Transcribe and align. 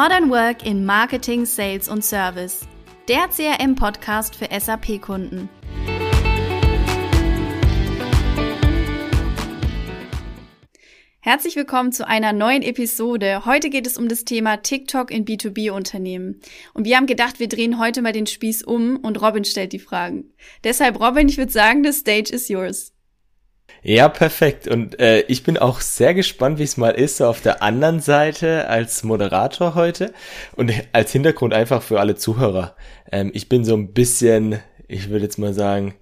Modern 0.00 0.30
Work 0.30 0.64
in 0.64 0.86
Marketing, 0.86 1.44
Sales 1.44 1.88
und 1.88 2.04
Service. 2.04 2.60
Der 3.08 3.26
CRM-Podcast 3.26 4.36
für 4.36 4.46
SAP-Kunden. 4.48 5.48
Herzlich 11.18 11.56
willkommen 11.56 11.90
zu 11.90 12.06
einer 12.06 12.32
neuen 12.32 12.62
Episode. 12.62 13.44
Heute 13.44 13.70
geht 13.70 13.88
es 13.88 13.98
um 13.98 14.08
das 14.08 14.24
Thema 14.24 14.58
TikTok 14.58 15.10
in 15.10 15.24
B2B-Unternehmen. 15.24 16.42
Und 16.74 16.84
wir 16.84 16.96
haben 16.96 17.06
gedacht, 17.06 17.40
wir 17.40 17.48
drehen 17.48 17.80
heute 17.80 18.00
mal 18.00 18.12
den 18.12 18.28
Spieß 18.28 18.62
um 18.62 18.98
und 18.98 19.20
Robin 19.20 19.44
stellt 19.44 19.72
die 19.72 19.80
Fragen. 19.80 20.32
Deshalb, 20.62 21.00
Robin, 21.00 21.28
ich 21.28 21.38
würde 21.38 21.50
sagen, 21.50 21.82
the 21.82 21.90
stage 21.90 22.32
is 22.32 22.48
yours. 22.48 22.92
Ja, 23.82 24.08
perfekt. 24.08 24.66
Und 24.66 24.98
äh, 25.00 25.20
ich 25.28 25.44
bin 25.44 25.56
auch 25.56 25.80
sehr 25.80 26.12
gespannt, 26.14 26.58
wie 26.58 26.64
es 26.64 26.76
mal 26.76 26.90
ist, 26.90 27.18
so 27.18 27.26
auf 27.26 27.40
der 27.40 27.62
anderen 27.62 28.00
Seite 28.00 28.68
als 28.68 29.04
Moderator 29.04 29.74
heute. 29.74 30.12
Und 30.56 30.72
als 30.92 31.12
Hintergrund 31.12 31.54
einfach 31.54 31.82
für 31.82 32.00
alle 32.00 32.16
Zuhörer. 32.16 32.74
Ähm, 33.10 33.30
ich 33.34 33.48
bin 33.48 33.64
so 33.64 33.74
ein 33.76 33.92
bisschen, 33.92 34.58
ich 34.88 35.10
würde 35.10 35.24
jetzt 35.24 35.38
mal 35.38 35.54
sagen, 35.54 35.94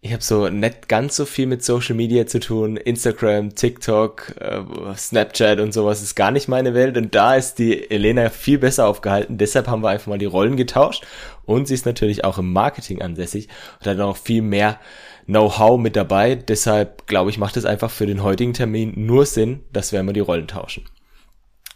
ich 0.00 0.12
habe 0.12 0.22
so 0.22 0.48
nicht 0.48 0.88
ganz 0.88 1.16
so 1.16 1.24
viel 1.24 1.46
mit 1.46 1.64
Social 1.64 1.96
Media 1.96 2.26
zu 2.26 2.38
tun. 2.38 2.76
Instagram, 2.76 3.56
TikTok, 3.56 4.34
äh, 4.38 4.62
Snapchat 4.96 5.58
und 5.58 5.72
sowas 5.72 6.02
ist 6.02 6.14
gar 6.14 6.30
nicht 6.30 6.46
meine 6.46 6.72
Welt. 6.74 6.96
Und 6.96 7.16
da 7.16 7.34
ist 7.34 7.58
die 7.58 7.90
Elena 7.90 8.30
viel 8.30 8.58
besser 8.58 8.86
aufgehalten. 8.86 9.38
Deshalb 9.38 9.66
haben 9.66 9.82
wir 9.82 9.88
einfach 9.88 10.06
mal 10.06 10.18
die 10.18 10.24
Rollen 10.24 10.56
getauscht. 10.56 11.04
Und 11.46 11.66
sie 11.66 11.74
ist 11.74 11.84
natürlich 11.84 12.24
auch 12.24 12.38
im 12.38 12.52
Marketing 12.52 13.02
ansässig 13.02 13.48
und 13.80 13.86
hat 13.86 13.98
auch 13.98 14.16
viel 14.16 14.42
mehr 14.42 14.78
Know-how 15.26 15.80
mit 15.80 15.96
dabei. 15.96 16.36
Deshalb 16.36 17.08
glaube 17.08 17.30
ich, 17.30 17.38
macht 17.38 17.56
es 17.56 17.64
einfach 17.64 17.90
für 17.90 18.06
den 18.06 18.22
heutigen 18.22 18.54
Termin 18.54 18.92
nur 18.94 19.26
Sinn, 19.26 19.64
dass 19.72 19.90
wir 19.90 19.98
immer 19.98 20.12
die 20.12 20.20
Rollen 20.20 20.46
tauschen. 20.46 20.84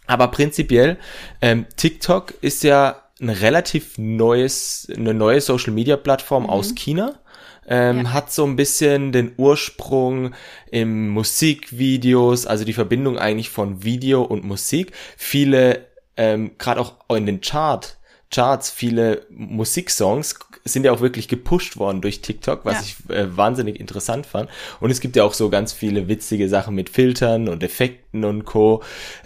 Aber 0.07 0.29
prinzipiell, 0.29 0.97
ähm, 1.41 1.65
TikTok 1.75 2.33
ist 2.41 2.63
ja 2.63 3.03
ein 3.21 3.29
relativ 3.29 3.97
neues, 3.97 4.87
eine 4.95 5.13
neue 5.13 5.41
Social 5.41 5.73
Media 5.73 5.97
Plattform 5.97 6.43
mhm. 6.43 6.49
aus 6.49 6.75
China. 6.75 7.19
Ähm, 7.67 8.05
ja. 8.05 8.13
hat 8.13 8.31
so 8.31 8.45
ein 8.45 8.55
bisschen 8.55 9.11
den 9.11 9.33
Ursprung 9.37 10.33
im 10.69 11.09
Musikvideos, 11.09 12.45
also 12.45 12.65
die 12.65 12.73
Verbindung 12.73 13.17
eigentlich 13.17 13.49
von 13.49 13.83
Video 13.83 14.23
und 14.23 14.43
Musik. 14.43 14.91
Viele, 15.17 15.87
ähm, 16.17 16.51
gerade 16.57 16.81
auch 16.81 16.95
in 17.15 17.25
den 17.25 17.41
Chart, 17.41 17.97
Charts, 18.33 18.71
viele 18.71 19.25
Musiksongs 19.29 20.39
sind 20.65 20.85
ja 20.85 20.91
auch 20.91 21.01
wirklich 21.01 21.27
gepusht 21.27 21.77
worden 21.77 22.01
durch 22.01 22.21
TikTok, 22.21 22.65
was 22.65 22.75
ja. 22.75 22.81
ich 22.81 23.15
äh, 23.15 23.37
wahnsinnig 23.37 23.79
interessant 23.79 24.25
fand. 24.25 24.49
Und 24.79 24.89
es 24.89 25.01
gibt 25.01 25.15
ja 25.15 25.23
auch 25.23 25.33
so 25.33 25.49
ganz 25.49 25.71
viele 25.71 26.07
witzige 26.07 26.49
Sachen 26.49 26.73
mit 26.73 26.89
Filtern 26.89 27.47
und 27.47 27.63
Effekten 27.63 28.23
und 28.23 28.45
Co. 28.45 28.81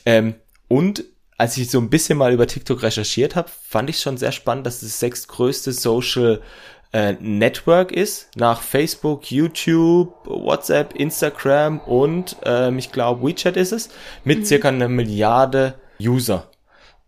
Ähm, 0.05 0.35
und 0.67 1.05
als 1.37 1.55
ich 1.57 1.69
so 1.69 1.79
ein 1.79 1.89
bisschen 1.89 2.17
mal 2.17 2.33
über 2.33 2.47
TikTok 2.47 2.81
recherchiert 2.81 3.35
habe, 3.35 3.49
fand 3.69 3.89
ich 3.89 3.99
schon 3.99 4.17
sehr 4.17 4.31
spannend, 4.31 4.65
dass 4.65 4.81
es 4.81 4.89
das 4.89 4.99
sechstgrößte 4.99 5.71
Social 5.71 6.41
äh, 6.93 7.13
Network 7.19 7.91
ist, 7.91 8.29
nach 8.35 8.61
Facebook, 8.61 9.31
YouTube, 9.31 10.13
WhatsApp, 10.25 10.95
Instagram 10.95 11.79
und 11.79 12.37
ähm, 12.43 12.77
ich 12.77 12.91
glaube 12.91 13.27
WeChat 13.27 13.57
ist 13.57 13.71
es, 13.71 13.89
mit 14.23 14.39
mhm. 14.39 14.45
circa 14.45 14.69
einer 14.69 14.87
Milliarde 14.87 15.75
User. 15.99 16.49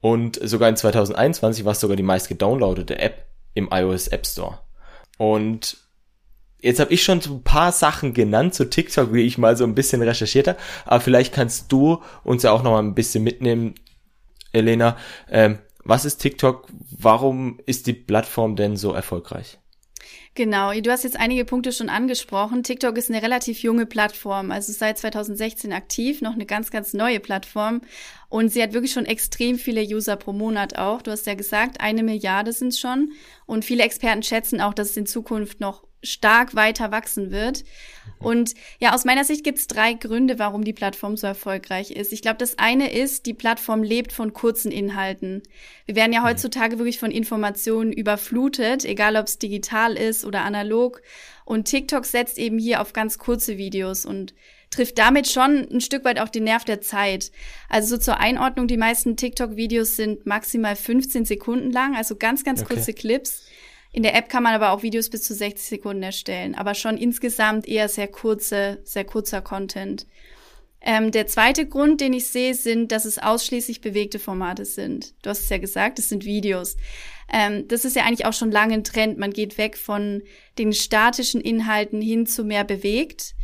Und 0.01 0.39
sogar 0.41 0.69
in 0.69 0.75
2021 0.75 1.65
war 1.65 1.73
es 1.73 1.79
sogar 1.79 1.97
die 1.97 2.03
meist 2.03 2.29
gedownloadete 2.29 2.99
App 2.99 3.25
im 3.53 3.69
iOS 3.71 4.07
App 4.07 4.25
Store. 4.25 4.59
Und 5.17 5.77
jetzt 6.61 6.79
habe 6.79 6.93
ich 6.93 7.03
schon 7.03 7.21
so 7.21 7.33
ein 7.33 7.43
paar 7.43 7.71
Sachen 7.71 8.13
genannt 8.13 8.53
zu 8.53 8.69
TikTok, 8.69 9.13
wie 9.13 9.23
ich 9.23 9.37
mal 9.37 9.57
so 9.57 9.65
ein 9.65 9.75
bisschen 9.75 10.01
recherchiert 10.01 10.47
habe. 10.47 10.59
Aber 10.85 11.01
vielleicht 11.01 11.33
kannst 11.33 11.71
du 11.71 12.01
uns 12.23 12.43
ja 12.43 12.51
auch 12.51 12.63
noch 12.63 12.71
mal 12.71 12.83
ein 12.83 12.95
bisschen 12.95 13.23
mitnehmen, 13.23 13.75
Elena. 14.53 14.97
Ähm, 15.29 15.59
was 15.83 16.05
ist 16.05 16.17
TikTok? 16.17 16.67
Warum 16.97 17.59
ist 17.65 17.87
die 17.87 17.93
Plattform 17.93 18.55
denn 18.55 18.77
so 18.77 18.93
erfolgreich? 18.93 19.59
Genau, 20.35 20.71
du 20.71 20.91
hast 20.91 21.03
jetzt 21.03 21.19
einige 21.19 21.43
Punkte 21.43 21.71
schon 21.71 21.89
angesprochen. 21.89 22.63
TikTok 22.63 22.97
ist 22.97 23.09
eine 23.09 23.21
relativ 23.21 23.61
junge 23.61 23.85
Plattform, 23.85 24.51
also 24.51 24.71
seit 24.71 24.97
2016 24.97 25.73
aktiv, 25.73 26.21
noch 26.21 26.33
eine 26.33 26.45
ganz, 26.45 26.71
ganz 26.71 26.93
neue 26.93 27.19
Plattform. 27.19 27.81
Und 28.29 28.49
sie 28.49 28.61
hat 28.61 28.73
wirklich 28.73 28.93
schon 28.93 29.05
extrem 29.05 29.57
viele 29.57 29.81
User 29.81 30.15
pro 30.15 30.31
Monat 30.31 30.77
auch. 30.77 31.01
Du 31.01 31.11
hast 31.11 31.25
ja 31.25 31.33
gesagt, 31.33 31.81
eine 31.81 32.03
Milliarde 32.03 32.53
sind 32.53 32.69
es 32.69 32.79
schon. 32.79 33.11
Und 33.47 33.65
viele 33.65 33.83
Experten 33.83 34.23
schätzen 34.23 34.61
auch, 34.61 34.73
dass 34.73 34.91
es 34.91 34.97
in 34.97 35.07
Zukunft 35.07 35.59
noch 35.59 35.88
stark 36.03 36.55
weiter 36.55 36.91
wachsen 36.91 37.31
wird. 37.31 37.63
Und 38.19 38.53
ja, 38.79 38.93
aus 38.93 39.05
meiner 39.05 39.23
Sicht 39.23 39.43
gibt 39.43 39.59
es 39.59 39.67
drei 39.67 39.93
Gründe, 39.93 40.39
warum 40.39 40.63
die 40.63 40.73
Plattform 40.73 41.15
so 41.15 41.27
erfolgreich 41.27 41.91
ist. 41.91 42.11
Ich 42.11 42.21
glaube, 42.21 42.37
das 42.37 42.57
eine 42.57 42.91
ist, 42.91 43.25
die 43.25 43.33
Plattform 43.33 43.83
lebt 43.83 44.11
von 44.11 44.33
kurzen 44.33 44.71
Inhalten. 44.71 45.41
Wir 45.85 45.95
werden 45.95 46.11
ja 46.13 46.21
mhm. 46.21 46.25
heutzutage 46.25 46.77
wirklich 46.77 46.99
von 46.99 47.11
Informationen 47.11 47.93
überflutet, 47.93 48.83
egal 48.83 49.15
ob 49.15 49.27
es 49.27 49.39
digital 49.39 49.95
ist 49.95 50.25
oder 50.25 50.41
analog. 50.41 51.01
Und 51.45 51.65
TikTok 51.65 52.05
setzt 52.05 52.37
eben 52.37 52.59
hier 52.59 52.81
auf 52.81 52.93
ganz 52.93 53.17
kurze 53.17 53.57
Videos 53.57 54.05
und 54.05 54.33
trifft 54.69 54.97
damit 54.97 55.27
schon 55.27 55.67
ein 55.71 55.81
Stück 55.81 56.05
weit 56.05 56.19
auch 56.19 56.29
den 56.29 56.43
Nerv 56.43 56.63
der 56.63 56.81
Zeit. 56.81 57.31
Also 57.69 57.95
so 57.95 58.01
zur 58.01 58.19
Einordnung, 58.19 58.67
die 58.67 58.77
meisten 58.77 59.17
TikTok-Videos 59.17 59.95
sind 59.95 60.25
maximal 60.25 60.75
15 60.75 61.25
Sekunden 61.25 61.71
lang, 61.71 61.95
also 61.95 62.15
ganz, 62.15 62.43
ganz 62.43 62.61
okay. 62.61 62.75
kurze 62.75 62.93
Clips. 62.93 63.45
In 63.91 64.03
der 64.03 64.15
App 64.15 64.29
kann 64.29 64.43
man 64.43 64.53
aber 64.53 64.71
auch 64.71 64.83
Videos 64.83 65.09
bis 65.09 65.23
zu 65.23 65.33
60 65.33 65.67
Sekunden 65.67 66.03
erstellen, 66.03 66.55
aber 66.55 66.75
schon 66.75 66.97
insgesamt 66.97 67.67
eher 67.67 67.89
sehr 67.89 68.07
kurze, 68.07 68.79
sehr 68.83 69.03
kurzer 69.03 69.41
Content. 69.41 70.05
Ähm, 70.81 71.11
der 71.11 71.27
zweite 71.27 71.67
Grund, 71.67 71.99
den 71.99 72.13
ich 72.13 72.27
sehe, 72.27 72.53
sind, 72.53 72.91
dass 72.91 73.03
es 73.05 73.17
ausschließlich 73.17 73.81
bewegte 73.81 74.19
Formate 74.19 74.63
sind. 74.63 75.13
Du 75.21 75.29
hast 75.29 75.41
es 75.41 75.49
ja 75.49 75.57
gesagt, 75.57 75.99
es 75.99 76.07
sind 76.07 76.23
Videos. 76.23 76.77
Ähm, 77.31 77.67
das 77.67 77.83
ist 77.83 77.95
ja 77.95 78.03
eigentlich 78.05 78.25
auch 78.25 78.33
schon 78.33 78.51
lange 78.51 78.75
ein 78.75 78.83
Trend. 78.83 79.17
Man 79.17 79.33
geht 79.33 79.57
weg 79.57 79.75
von 79.75 80.23
den 80.57 80.71
statischen 80.71 81.41
Inhalten 81.41 82.01
hin 82.01 82.25
zu 82.25 82.45
mehr 82.45 82.63
bewegt. 82.63 83.35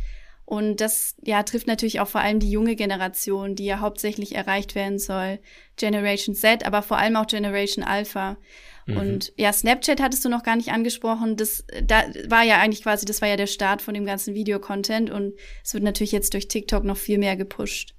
Und 0.46 0.80
das 0.80 1.16
ja 1.24 1.42
trifft 1.42 1.66
natürlich 1.66 2.00
auch 2.00 2.08
vor 2.08 2.20
allem 2.20 2.38
die 2.38 2.50
junge 2.50 2.76
Generation, 2.76 3.56
die 3.56 3.64
ja 3.66 3.80
hauptsächlich 3.80 4.34
erreicht 4.34 4.74
werden 4.74 4.98
soll. 4.98 5.40
Generation 5.76 6.34
Z, 6.34 6.64
aber 6.64 6.82
vor 6.82 6.98
allem 6.98 7.16
auch 7.16 7.26
Generation 7.26 7.84
Alpha. 7.84 8.38
Mhm. 8.86 8.96
Und 8.96 9.32
ja, 9.36 9.52
Snapchat 9.52 10.00
hattest 10.00 10.24
du 10.24 10.28
noch 10.28 10.42
gar 10.42 10.56
nicht 10.56 10.70
angesprochen. 10.70 11.36
Das 11.36 11.64
da 11.82 12.04
war 12.28 12.44
ja 12.44 12.58
eigentlich 12.58 12.82
quasi, 12.82 13.04
das 13.04 13.20
war 13.20 13.28
ja 13.28 13.36
der 13.36 13.48
Start 13.48 13.82
von 13.82 13.94
dem 13.94 14.06
ganzen 14.06 14.34
Videocontent 14.34 15.10
und 15.10 15.34
es 15.64 15.74
wird 15.74 15.84
natürlich 15.84 16.12
jetzt 16.12 16.32
durch 16.34 16.48
TikTok 16.48 16.84
noch 16.84 16.96
viel 16.96 17.18
mehr 17.18 17.36
gepusht. 17.36 17.94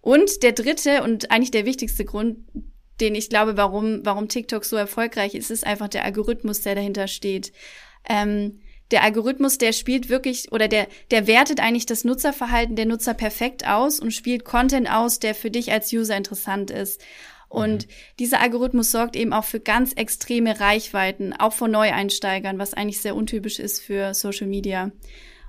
Und 0.00 0.42
der 0.42 0.52
dritte 0.52 1.02
und 1.02 1.30
eigentlich 1.30 1.50
der 1.50 1.66
wichtigste 1.66 2.04
Grund, 2.04 2.38
den 3.00 3.14
ich 3.14 3.28
glaube, 3.28 3.56
warum, 3.56 4.00
warum 4.04 4.28
TikTok 4.28 4.64
so 4.64 4.76
erfolgreich 4.76 5.34
ist, 5.34 5.50
ist 5.50 5.66
einfach 5.66 5.88
der 5.88 6.04
Algorithmus, 6.04 6.60
der 6.60 6.76
dahinter 6.76 7.08
steht. 7.08 7.52
Ähm, 8.08 8.60
der 8.92 9.02
Algorithmus, 9.02 9.58
der 9.58 9.72
spielt 9.72 10.08
wirklich 10.08 10.52
oder 10.52 10.68
der, 10.68 10.86
der 11.10 11.26
wertet 11.26 11.58
eigentlich 11.58 11.86
das 11.86 12.04
Nutzerverhalten 12.04 12.76
der 12.76 12.86
Nutzer 12.86 13.14
perfekt 13.14 13.66
aus 13.66 13.98
und 13.98 14.12
spielt 14.12 14.44
Content 14.44 14.88
aus, 14.88 15.18
der 15.18 15.34
für 15.34 15.50
dich 15.50 15.72
als 15.72 15.92
User 15.92 16.16
interessant 16.16 16.70
ist. 16.70 17.02
Und 17.48 17.86
mhm. 17.86 17.90
dieser 18.18 18.40
Algorithmus 18.40 18.90
sorgt 18.90 19.16
eben 19.16 19.32
auch 19.32 19.44
für 19.44 19.60
ganz 19.60 19.92
extreme 19.92 20.58
Reichweiten, 20.60 21.32
auch 21.32 21.52
von 21.52 21.70
Neueinsteigern, 21.70 22.58
was 22.58 22.74
eigentlich 22.74 23.00
sehr 23.00 23.16
untypisch 23.16 23.58
ist 23.58 23.80
für 23.80 24.14
Social 24.14 24.46
Media. 24.46 24.90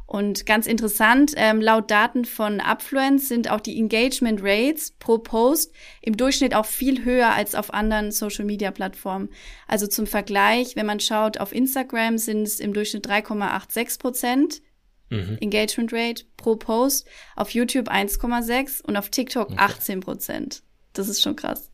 Und 0.07 0.45
ganz 0.45 0.67
interessant, 0.67 1.33
ähm, 1.35 1.59
laut 1.59 1.91
Daten 1.91 2.23
von 2.23 2.61
Upfluence 2.61 3.27
sind 3.27 3.51
auch 3.51 3.59
die 3.59 3.77
Engagement 3.77 4.39
Rates 4.41 4.91
pro 4.91 5.17
Post 5.17 5.73
im 6.01 6.15
Durchschnitt 6.15 6.55
auch 6.55 6.65
viel 6.65 7.03
höher 7.03 7.33
als 7.33 7.55
auf 7.55 7.73
anderen 7.73 8.13
Social-Media-Plattformen. 8.13 9.27
Also 9.67 9.85
zum 9.85 10.07
Vergleich, 10.07 10.77
wenn 10.77 10.85
man 10.85 11.01
schaut, 11.01 11.41
auf 11.41 11.53
Instagram 11.53 12.17
sind 12.17 12.43
es 12.43 12.61
im 12.61 12.71
Durchschnitt 12.71 13.05
3,86 13.05 13.99
Prozent 13.99 14.61
mhm. 15.09 15.39
Engagement 15.41 15.91
Rate 15.91 16.23
pro 16.37 16.55
Post, 16.55 17.05
auf 17.35 17.49
YouTube 17.49 17.89
1,6 17.89 18.81
und 18.85 18.95
auf 18.95 19.09
TikTok 19.09 19.49
okay. 19.49 19.57
18 19.57 19.99
Prozent. 19.99 20.63
Das 20.93 21.09
ist 21.09 21.21
schon 21.21 21.35
krass. 21.35 21.69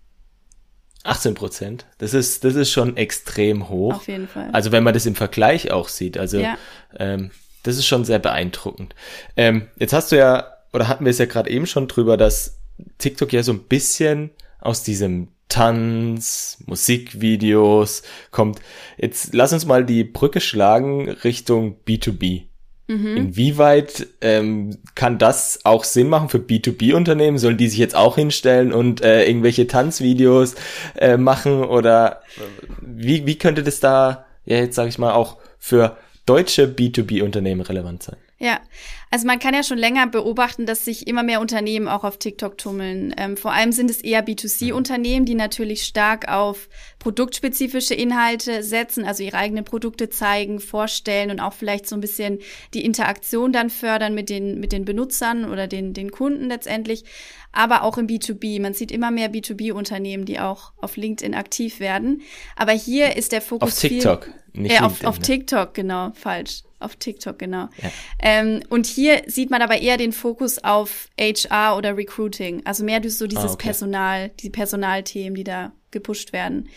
18 1.04 1.36
Prozent. 1.36 1.86
Das 1.98 2.14
ist, 2.14 2.44
das 2.44 2.56
ist 2.56 2.72
schon 2.72 2.98
extrem 2.98 3.70
hoch. 3.70 3.96
Auf 3.96 4.08
jeden 4.08 4.28
Fall. 4.28 4.50
Also 4.54 4.72
wenn 4.72 4.84
man 4.84 4.94
das 4.94 5.06
im 5.06 5.16
Vergleich 5.16 5.72
auch 5.72 5.90
sieht. 5.90 6.18
Also 6.18 6.40
ja. 6.40 6.58
ähm, 6.98 7.32
das 7.64 7.78
ist 7.78 7.86
schon 7.86 8.06
sehr 8.06 8.20
beeindruckend. 8.20 8.96
Ähm, 9.36 9.68
jetzt 9.78 9.94
hast 9.94 10.12
du 10.12 10.18
ja, 10.18 10.48
oder 10.72 10.88
hatten 10.88 11.06
wir 11.06 11.12
es 11.12 11.18
ja 11.18 11.26
gerade 11.26 11.50
eben 11.50 11.68
schon 11.68 11.88
drüber, 11.88 12.18
dass 12.18 12.60
TikTok 12.98 13.34
ja 13.34 13.44
so 13.44 13.54
ein 13.54 13.64
bisschen 13.64 14.32
aus 14.60 14.84
diesem 14.84 15.30
Tanz, 15.50 16.64
Musikvideos 16.66 18.02
kommt. 18.32 18.60
Jetzt 18.98 19.34
lass 19.34 19.54
uns 19.54 19.66
mal 19.66 19.86
die 19.86 20.04
Brücke 20.04 20.42
schlagen 20.42 21.10
Richtung 21.10 21.78
B2B. 21.86 22.46
Mhm. 22.88 23.18
Inwieweit 23.18 24.08
ähm, 24.22 24.78
kann 24.96 25.18
das 25.18 25.62
auch 25.64 25.84
Sinn 25.86 26.10
machen 26.10 26.30
für 26.30 26.40
B2B-Unternehmen? 26.40 27.38
Sollen 27.38 27.58
die 27.58 27.70
sich 27.70 27.80
jetzt 27.80 27.96
auch 27.96 28.16
hinstellen 28.16 28.74
und 28.74 29.02
äh, 29.02 29.26
irgendwelche 29.26 29.68
Tanzvideos 29.68 30.56
äh, 30.96 31.18
machen? 31.18 31.64
Oder 31.64 32.22
äh, 32.38 32.68
wie, 32.82 33.26
wie 33.26 33.38
könnte 33.38 33.64
das 33.64 33.80
da, 33.80 34.26
ja 34.46 34.58
jetzt 34.58 34.76
sage 34.76 34.90
ich 34.90 35.00
mal, 35.00 35.14
auch 35.14 35.38
für 35.60 35.98
deutsche 36.26 36.66
B2B-Unternehmen 36.66 37.62
relevant 37.62 38.04
sein? 38.04 38.18
Ja, 38.44 38.60
also 39.10 39.26
man 39.26 39.40
kann 39.40 39.54
ja 39.54 39.64
schon 39.64 39.78
länger 39.78 40.06
beobachten, 40.06 40.66
dass 40.66 40.84
sich 40.84 41.08
immer 41.08 41.24
mehr 41.24 41.40
Unternehmen 41.40 41.88
auch 41.88 42.04
auf 42.04 42.18
TikTok 42.18 42.58
tummeln. 42.58 43.16
Ähm, 43.18 43.38
vor 43.38 43.54
allem 43.54 43.72
sind 43.72 43.90
es 43.90 44.02
eher 44.02 44.28
B2C-Unternehmen, 44.28 45.26
die 45.26 45.36
natürlich 45.36 45.84
stark 45.84 46.28
auf 46.28 46.68
produktspezifische 47.00 47.94
Inhalte 47.94 48.62
setzen, 48.62 49.06
also 49.06 49.24
ihre 49.24 49.38
eigenen 49.38 49.64
Produkte 49.64 50.10
zeigen, 50.10 50.60
vorstellen 50.60 51.32
und 51.32 51.40
auch 51.40 51.54
vielleicht 51.54 51.88
so 51.88 51.96
ein 51.96 52.02
bisschen 52.02 52.40
die 52.74 52.84
Interaktion 52.84 53.54
dann 53.54 53.70
fördern 53.70 54.14
mit 54.14 54.30
den, 54.30 54.60
mit 54.60 54.74
den 54.74 54.84
Benutzern 54.84 55.50
oder 55.50 55.68
den, 55.68 55.94
den 55.94 56.12
Kunden 56.12 56.50
letztendlich. 56.50 57.06
Aber 57.54 57.84
auch 57.84 57.98
im 57.98 58.08
B2B. 58.08 58.62
Man 58.62 58.74
sieht 58.74 58.92
immer 58.92 59.10
mehr 59.10 59.32
B2B-Unternehmen, 59.32 60.26
die 60.26 60.42
auch 60.42 60.74
auf 60.82 60.98
LinkedIn 60.98 61.34
aktiv 61.34 61.80
werden. 61.80 62.24
Aber 62.58 62.74
hier 62.74 63.16
ist 63.16 63.32
der 63.32 63.42
Fokus. 63.42 63.72
Auf 63.72 63.80
TikTok, 63.80 64.26
viel, 64.52 64.64
nicht 64.64 64.82
äh, 64.82 64.84
auf, 64.84 65.02
auf 65.06 65.20
ne? 65.20 65.24
TikTok, 65.24 65.74
genau, 65.74 66.12
falsch 66.14 66.64
auf 66.84 66.96
TikTok, 66.96 67.40
genau. 67.40 67.70
Ja. 67.82 67.92
Ähm, 68.20 68.62
und 68.70 68.86
hier 68.86 69.24
sieht 69.28 69.50
man 69.50 69.62
aber 69.62 69.80
eher 69.80 69.98
den 69.98 70.12
Fokus 70.12 70.64
auf 70.64 71.10
HR 71.20 71.78
oder 71.78 71.98
Recruiting, 71.98 72.62
also 72.66 72.84
mehr 72.84 73.02
so 73.10 73.28
dieses 73.28 73.44
ah, 73.44 73.54
okay. 73.54 73.68
Personal, 73.68 74.30
die 74.40 74.50
Personalthemen, 74.50 75.36
die 75.36 75.44
da 75.44 75.72
gepusht 75.92 76.34
werden. 76.34 76.70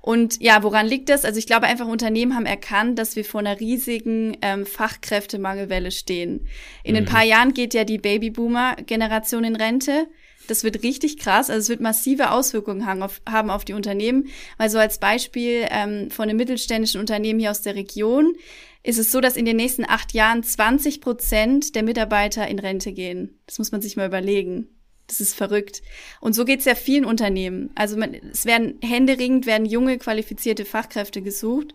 Und 0.00 0.42
ja, 0.42 0.64
woran 0.64 0.88
liegt 0.88 1.08
das? 1.08 1.24
Also 1.24 1.38
ich 1.38 1.46
glaube 1.46 1.66
einfach, 1.66 1.86
Unternehmen 1.86 2.34
haben 2.34 2.46
erkannt, 2.46 2.98
dass 2.98 3.14
wir 3.14 3.24
vor 3.24 3.38
einer 3.38 3.60
riesigen 3.60 4.36
ähm, 4.42 4.66
Fachkräftemangelwelle 4.66 5.92
stehen. 5.92 6.48
In 6.82 6.92
mhm. 6.92 6.98
ein 6.98 7.04
paar 7.04 7.22
Jahren 7.22 7.54
geht 7.54 7.72
ja 7.72 7.84
die 7.84 7.98
Babyboomer-Generation 7.98 9.44
in 9.44 9.54
Rente. 9.54 10.08
Das 10.48 10.64
wird 10.64 10.82
richtig 10.82 11.18
krass. 11.18 11.50
Also 11.50 11.60
es 11.60 11.68
wird 11.68 11.80
massive 11.80 12.32
Auswirkungen 12.32 12.84
haben 12.84 13.02
auf, 13.02 13.22
haben 13.28 13.48
auf 13.48 13.64
die 13.64 13.74
Unternehmen. 13.74 14.26
Weil 14.58 14.70
so 14.70 14.78
als 14.78 14.98
Beispiel 14.98 15.66
ähm, 15.70 16.10
von 16.10 16.28
einem 16.28 16.36
mittelständischen 16.36 17.00
Unternehmen 17.00 17.38
hier 17.38 17.52
aus 17.52 17.62
der 17.62 17.76
Region 17.76 18.34
ist 18.82 18.98
es 18.98 19.12
so, 19.12 19.20
dass 19.20 19.36
in 19.36 19.44
den 19.44 19.56
nächsten 19.56 19.84
acht 19.88 20.12
Jahren 20.12 20.42
20 20.42 21.00
Prozent 21.00 21.74
der 21.74 21.82
Mitarbeiter 21.82 22.46
in 22.48 22.58
Rente 22.58 22.92
gehen. 22.92 23.38
Das 23.46 23.58
muss 23.58 23.72
man 23.72 23.80
sich 23.80 23.96
mal 23.96 24.06
überlegen. 24.08 24.68
Das 25.06 25.20
ist 25.20 25.34
verrückt. 25.34 25.82
Und 26.20 26.34
so 26.34 26.44
geht 26.44 26.60
es 26.60 26.64
ja 26.64 26.74
vielen 26.74 27.04
Unternehmen. 27.04 27.70
Also 27.74 27.96
man, 27.96 28.14
es 28.14 28.44
werden 28.44 28.78
händeringend 28.82 29.46
werden 29.46 29.66
junge 29.66 29.98
qualifizierte 29.98 30.64
Fachkräfte 30.64 31.22
gesucht. 31.22 31.74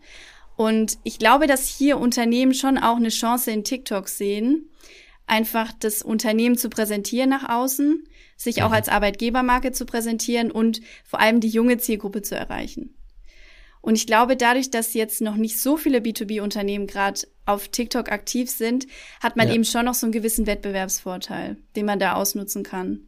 Und 0.56 0.98
ich 1.04 1.20
glaube, 1.20 1.48
dass 1.48 1.68
hier 1.68 1.98
Unternehmen 1.98 2.54
schon 2.54 2.78
auch 2.78 2.96
eine 2.96 3.10
Chance 3.10 3.52
in 3.52 3.64
TikTok 3.64 4.10
sehen, 4.10 4.70
einfach 5.28 5.72
das 5.72 6.02
Unternehmen 6.02 6.58
zu 6.58 6.70
präsentieren 6.70 7.30
nach 7.30 7.48
außen, 7.48 8.04
sich 8.36 8.64
auch 8.64 8.70
mhm. 8.70 8.76
als 8.76 8.90
Arbeitgebermarke 8.90 9.72
zu 9.72 9.86
präsentieren 9.86 10.52
und 10.52 10.82
vor 11.04 11.20
allem 11.20 11.40
die 11.40 11.50
junge 11.50 11.78
Zielgruppe 11.78 12.22
zu 12.22 12.36
erreichen. 12.36 12.97
Und 13.82 13.96
ich 13.96 14.08
glaube, 14.08 14.36
dadurch, 14.36 14.70
dass 14.70 14.94
jetzt 14.94 15.22
noch 15.22 15.36
nicht 15.36 15.60
so 15.60 15.78
viele 15.78 16.00
B2B-Unternehmen 16.00 16.88
gerade 16.88 17.22
auf 17.46 17.70
TikTok 17.70 18.12
aktiv 18.12 18.50
sind, 18.50 18.88
hat 19.22 19.38
man 19.38 19.48
ja. 19.48 19.54
eben 19.54 19.64
schon 19.64 19.86
noch 19.86 19.94
so 19.94 20.06
einen 20.06 20.14
gewissen 20.14 20.48
Wettbewerbsvorteil, 20.48 21.58
den 21.76 21.86
man 21.86 22.00
da 22.00 22.14
ausnutzen 22.14 22.64
kann. 22.64 23.08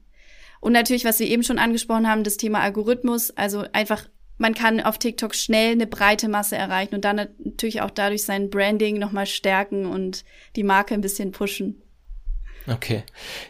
Und 0.62 0.74
natürlich, 0.74 1.06
was 1.06 1.20
wir 1.20 1.28
eben 1.28 1.44
schon 1.44 1.60
angesprochen 1.60 2.08
haben, 2.08 2.24
das 2.24 2.38
Thema 2.38 2.60
Algorithmus, 2.62 3.32
also 3.32 3.66
einfach 3.74 4.08
man 4.40 4.56
kann 4.56 4.80
auf 4.80 4.98
TikTok 4.98 5.36
schnell 5.36 5.74
eine 5.74 5.86
breite 5.86 6.30
Masse 6.30 6.56
erreichen 6.56 6.96
und 6.96 7.04
dann 7.04 7.28
natürlich 7.40 7.82
auch 7.82 7.92
dadurch 7.92 8.24
sein 8.24 8.50
Branding 8.50 8.98
nochmal 8.98 9.26
stärken 9.26 9.86
und 9.86 10.24
die 10.56 10.64
Marke 10.64 10.94
ein 10.94 11.02
bisschen 11.02 11.32
pushen. 11.32 11.82
Okay. 12.72 13.04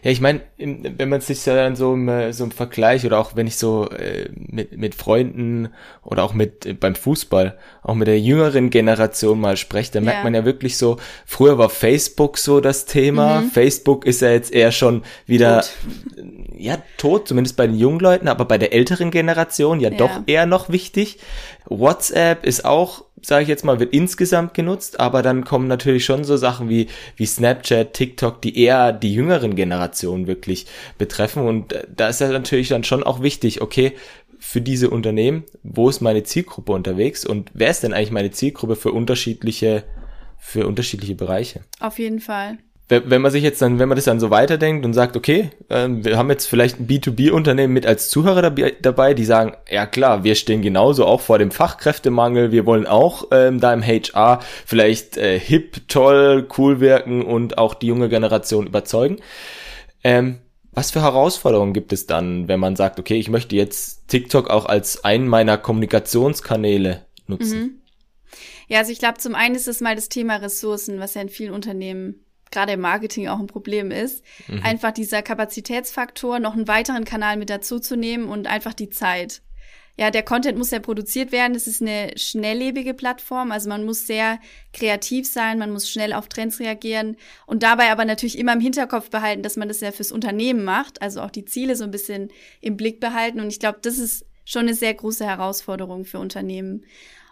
Ja, 0.03 0.11
ich 0.11 0.21
meine, 0.21 0.41
wenn 0.57 1.09
man 1.09 1.21
sich 1.21 1.43
dann 1.43 1.75
so 1.75 1.93
im, 1.93 2.07
äh, 2.07 2.31
so 2.31 2.43
im 2.43 2.51
Vergleich 2.51 3.05
oder 3.05 3.19
auch 3.19 3.35
wenn 3.35 3.47
ich 3.47 3.57
so 3.57 3.89
äh, 3.89 4.29
mit, 4.33 4.77
mit 4.77 4.95
Freunden 4.95 5.69
oder 6.03 6.23
auch 6.23 6.33
mit 6.33 6.65
äh, 6.65 6.73
beim 6.73 6.95
Fußball, 6.95 7.57
auch 7.81 7.95
mit 7.95 8.07
der 8.07 8.19
jüngeren 8.19 8.69
Generation 8.69 9.39
mal 9.39 9.57
spreche, 9.57 9.91
dann 9.91 10.03
ja. 10.03 10.11
merkt 10.11 10.23
man 10.23 10.35
ja 10.35 10.45
wirklich 10.45 10.77
so, 10.77 10.97
früher 11.25 11.57
war 11.57 11.69
Facebook 11.69 12.37
so 12.37 12.61
das 12.61 12.85
Thema. 12.85 13.41
Mhm. 13.41 13.49
Facebook 13.49 14.05
ist 14.05 14.21
ja 14.21 14.31
jetzt 14.31 14.53
eher 14.53 14.71
schon 14.71 15.03
wieder 15.25 15.61
tot. 15.61 15.71
Ja 16.59 16.77
tot, 16.97 17.27
zumindest 17.27 17.55
bei 17.57 17.67
den 17.67 17.77
jungen 17.77 17.99
Leuten, 17.99 18.27
aber 18.27 18.45
bei 18.45 18.57
der 18.57 18.73
älteren 18.73 19.11
Generation 19.11 19.79
ja, 19.79 19.89
ja. 19.89 19.97
doch 19.97 20.21
eher 20.27 20.45
noch 20.45 20.69
wichtig. 20.69 21.19
WhatsApp 21.65 22.45
ist 22.45 22.65
auch 22.65 23.05
sage 23.21 23.43
ich 23.43 23.49
jetzt 23.49 23.65
mal, 23.65 23.79
wird 23.79 23.93
insgesamt 23.93 24.53
genutzt, 24.53 24.99
aber 24.99 25.21
dann 25.21 25.43
kommen 25.43 25.67
natürlich 25.67 26.05
schon 26.05 26.23
so 26.23 26.37
Sachen 26.37 26.69
wie, 26.69 26.87
wie 27.15 27.25
Snapchat, 27.25 27.93
TikTok, 27.93 28.41
die 28.41 28.57
eher 28.57 28.93
die 28.93 29.13
jüngeren 29.13 29.55
Generationen 29.55 30.27
wirklich 30.27 30.67
betreffen. 30.97 31.45
Und 31.45 31.75
da 31.93 32.09
ist 32.09 32.21
ja 32.21 32.29
natürlich 32.29 32.69
dann 32.69 32.83
schon 32.83 33.03
auch 33.03 33.21
wichtig, 33.21 33.61
okay, 33.61 33.93
für 34.39 34.61
diese 34.61 34.89
Unternehmen, 34.89 35.43
wo 35.63 35.89
ist 35.89 36.01
meine 36.01 36.23
Zielgruppe 36.23 36.71
unterwegs 36.71 37.25
und 37.25 37.51
wer 37.53 37.69
ist 37.69 37.83
denn 37.83 37.93
eigentlich 37.93 38.11
meine 38.11 38.31
Zielgruppe 38.31 38.77
für 38.77 38.93
unterschiedliche, 38.93 39.83
für 40.37 40.65
unterschiedliche 40.65 41.15
Bereiche? 41.15 41.61
Auf 41.81 41.99
jeden 41.99 42.21
Fall 42.21 42.57
wenn 42.89 43.21
man 43.21 43.31
sich 43.31 43.43
jetzt 43.43 43.61
dann, 43.61 43.77
wenn 43.77 43.87
man 43.87 43.95
das 43.95 44.05
dann 44.05 44.19
so 44.19 44.31
weiterdenkt 44.31 44.83
und 44.83 44.93
sagt, 44.93 45.15
okay, 45.15 45.51
ähm, 45.69 46.03
wir 46.03 46.17
haben 46.17 46.29
jetzt 46.31 46.47
vielleicht 46.47 46.79
ein 46.79 46.87
B2B-Unternehmen 46.87 47.71
mit 47.71 47.85
als 47.85 48.09
Zuhörer 48.09 48.49
dabei, 48.81 49.13
die 49.13 49.25
sagen, 49.25 49.55
ja 49.69 49.85
klar, 49.85 50.23
wir 50.23 50.33
stehen 50.33 50.63
genauso 50.63 51.05
auch 51.05 51.21
vor 51.21 51.37
dem 51.37 51.51
Fachkräftemangel, 51.51 52.51
wir 52.51 52.65
wollen 52.65 52.87
auch 52.87 53.27
ähm, 53.31 53.59
da 53.59 53.71
im 53.73 53.83
HR 53.83 54.39
vielleicht 54.65 55.17
äh, 55.17 55.39
hip, 55.39 55.87
toll, 55.87 56.47
cool 56.57 56.79
wirken 56.79 57.21
und 57.21 57.59
auch 57.59 57.75
die 57.75 57.87
junge 57.87 58.09
Generation 58.09 58.65
überzeugen. 58.65 59.17
Ähm, 60.03 60.39
was 60.71 60.89
für 60.89 61.01
Herausforderungen 61.01 61.73
gibt 61.73 61.93
es 61.93 62.07
dann, 62.07 62.47
wenn 62.47 62.59
man 62.59 62.75
sagt, 62.75 62.99
okay, 62.99 63.19
ich 63.19 63.29
möchte 63.29 63.55
jetzt 63.55 64.07
TikTok 64.07 64.49
auch 64.49 64.65
als 64.65 65.03
einen 65.03 65.27
meiner 65.27 65.57
Kommunikationskanäle 65.57 67.05
nutzen? 67.27 67.59
Mhm. 67.59 67.81
Ja, 68.67 68.79
also 68.79 68.91
ich 68.91 68.99
glaube, 68.99 69.17
zum 69.19 69.35
einen 69.35 69.55
ist 69.55 69.67
es 69.67 69.81
mal 69.81 69.95
das 69.95 70.09
Thema 70.09 70.37
Ressourcen, 70.37 70.99
was 70.99 71.13
ja 71.13 71.21
in 71.21 71.29
vielen 71.29 71.53
Unternehmen 71.53 72.23
gerade 72.51 72.73
im 72.73 72.81
Marketing 72.81 73.27
auch 73.27 73.39
ein 73.39 73.47
Problem 73.47 73.91
ist, 73.91 74.23
mhm. 74.47 74.61
einfach 74.63 74.91
dieser 74.91 75.21
Kapazitätsfaktor, 75.21 76.39
noch 76.39 76.53
einen 76.53 76.67
weiteren 76.67 77.05
Kanal 77.05 77.37
mit 77.37 77.49
dazu 77.49 77.79
zu 77.79 77.95
nehmen 77.95 78.27
und 78.27 78.47
einfach 78.47 78.73
die 78.73 78.89
Zeit. 78.89 79.41
Ja, 79.99 80.11
der 80.11 80.23
Content 80.23 80.57
muss 80.57 80.71
ja 80.71 80.79
produziert 80.79 81.33
werden. 81.33 81.55
Es 81.55 81.67
ist 81.67 81.81
eine 81.81 82.13
schnelllebige 82.15 82.93
Plattform. 82.93 83.51
Also 83.51 83.67
man 83.67 83.83
muss 83.83 84.07
sehr 84.07 84.39
kreativ 84.71 85.27
sein, 85.27 85.59
man 85.59 85.71
muss 85.71 85.89
schnell 85.89 86.13
auf 86.13 86.29
Trends 86.29 86.61
reagieren 86.61 87.17
und 87.45 87.63
dabei 87.63 87.91
aber 87.91 88.05
natürlich 88.05 88.37
immer 88.37 88.53
im 88.53 88.61
Hinterkopf 88.61 89.09
behalten, 89.09 89.43
dass 89.43 89.57
man 89.57 89.67
das 89.67 89.81
ja 89.81 89.91
fürs 89.91 90.13
Unternehmen 90.13 90.63
macht. 90.63 91.01
Also 91.01 91.19
auch 91.19 91.31
die 91.31 91.43
Ziele 91.43 91.75
so 91.75 91.83
ein 91.83 91.91
bisschen 91.91 92.29
im 92.61 92.77
Blick 92.77 93.01
behalten. 93.01 93.41
Und 93.41 93.49
ich 93.49 93.59
glaube, 93.59 93.79
das 93.81 93.97
ist 93.97 94.25
schon 94.45 94.61
eine 94.61 94.73
sehr 94.73 94.93
große 94.93 95.25
Herausforderung 95.25 96.05
für 96.05 96.19
Unternehmen. 96.19 96.85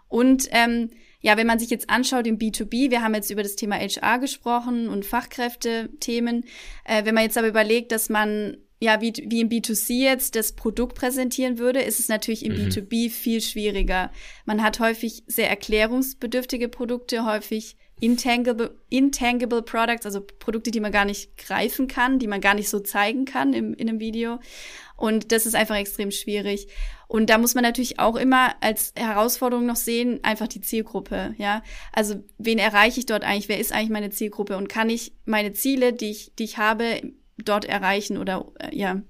Und 0.09 0.49
ähm, 0.51 0.89
ja, 1.27 1.35
wenn 1.35 1.45
man 1.45 1.59
sich 1.59 1.69
jetzt 1.69 1.89
anschaut 1.89 2.25
im 2.25 2.39
B2B, 2.39 2.89
wir 2.89 3.01
haben 3.01 3.13
jetzt 3.13 3.29
über 3.29 3.43
das 3.43 3.57
Thema 3.57 3.75
HR 3.75 4.17
gesprochen 4.19 4.87
und 4.87 5.05
Fachkräfte-Themen. 5.05 6.45
Äh, 6.85 7.03
wenn 7.03 7.13
man 7.15 7.25
jetzt 7.25 7.37
aber 7.37 7.49
überlegt, 7.49 7.91
dass 7.91 8.07
man 8.07 8.55
ja, 8.79 9.01
wie, 9.01 9.11
wie 9.27 9.41
im 9.41 9.49
B2C 9.49 10.03
jetzt 10.03 10.37
das 10.37 10.53
Produkt 10.53 10.95
präsentieren 10.95 11.57
würde, 11.57 11.81
ist 11.81 11.99
es 11.99 12.07
natürlich 12.07 12.45
im 12.45 12.53
mhm. 12.53 12.69
B2B 12.69 13.09
viel 13.09 13.41
schwieriger. 13.41 14.09
Man 14.45 14.63
hat 14.63 14.79
häufig 14.79 15.23
sehr 15.27 15.49
erklärungsbedürftige 15.49 16.69
Produkte, 16.69 17.25
häufig 17.25 17.75
intangible, 17.99 18.77
intangible 18.89 19.61
Products, 19.61 20.05
also 20.05 20.21
Produkte, 20.21 20.71
die 20.71 20.79
man 20.79 20.91
gar 20.91 21.05
nicht 21.05 21.35
greifen 21.37 21.87
kann, 21.87 22.19
die 22.19 22.27
man 22.27 22.41
gar 22.41 22.53
nicht 22.53 22.69
so 22.69 22.79
zeigen 22.79 23.25
kann 23.25 23.53
im, 23.53 23.73
in 23.73 23.89
einem 23.89 23.99
Video. 23.99 24.39
Und 24.95 25.31
das 25.31 25.45
ist 25.45 25.55
einfach 25.55 25.75
extrem 25.75 26.11
schwierig. 26.11 26.67
Und 27.07 27.29
da 27.29 27.37
muss 27.37 27.55
man 27.55 27.63
natürlich 27.63 27.99
auch 27.99 28.15
immer 28.15 28.55
als 28.61 28.93
Herausforderung 28.95 29.65
noch 29.65 29.75
sehen, 29.75 30.19
einfach 30.23 30.47
die 30.47 30.61
Zielgruppe, 30.61 31.35
ja. 31.37 31.63
Also, 31.93 32.23
wen 32.37 32.57
erreiche 32.57 32.99
ich 32.99 33.05
dort 33.05 33.23
eigentlich? 33.23 33.47
Wer 33.47 33.59
ist 33.59 33.71
eigentlich 33.71 33.91
meine 33.91 34.09
Zielgruppe? 34.09 34.57
Und 34.57 34.67
kann 34.67 34.89
ich 34.89 35.13
meine 35.25 35.53
Ziele, 35.53 35.93
die 35.93 36.11
ich, 36.11 36.33
die 36.35 36.43
ich 36.43 36.57
habe, 36.57 37.01
dort 37.37 37.65
erreichen 37.65 38.17
oder, 38.17 38.51
äh, 38.59 38.75
ja. 38.75 39.01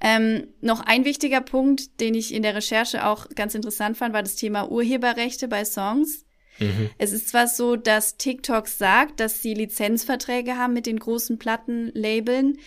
Ähm, 0.00 0.48
noch 0.60 0.80
ein 0.80 1.04
wichtiger 1.04 1.40
Punkt, 1.40 2.00
den 2.00 2.14
ich 2.14 2.34
in 2.34 2.42
der 2.42 2.54
Recherche 2.54 3.06
auch 3.06 3.28
ganz 3.30 3.54
interessant 3.54 3.96
fand, 3.96 4.14
war 4.14 4.22
das 4.22 4.36
Thema 4.36 4.70
Urheberrechte 4.70 5.48
bei 5.48 5.64
Songs. 5.64 6.25
Mhm. 6.58 6.90
Es 6.98 7.12
ist 7.12 7.28
zwar 7.28 7.48
so, 7.48 7.76
dass 7.76 8.16
TikTok 8.16 8.68
sagt, 8.68 9.20
dass 9.20 9.42
sie 9.42 9.54
Lizenzverträge 9.54 10.56
haben 10.56 10.72
mit 10.72 10.86
den 10.86 10.98
großen 10.98 11.38
Plattenlabeln, 11.38 12.58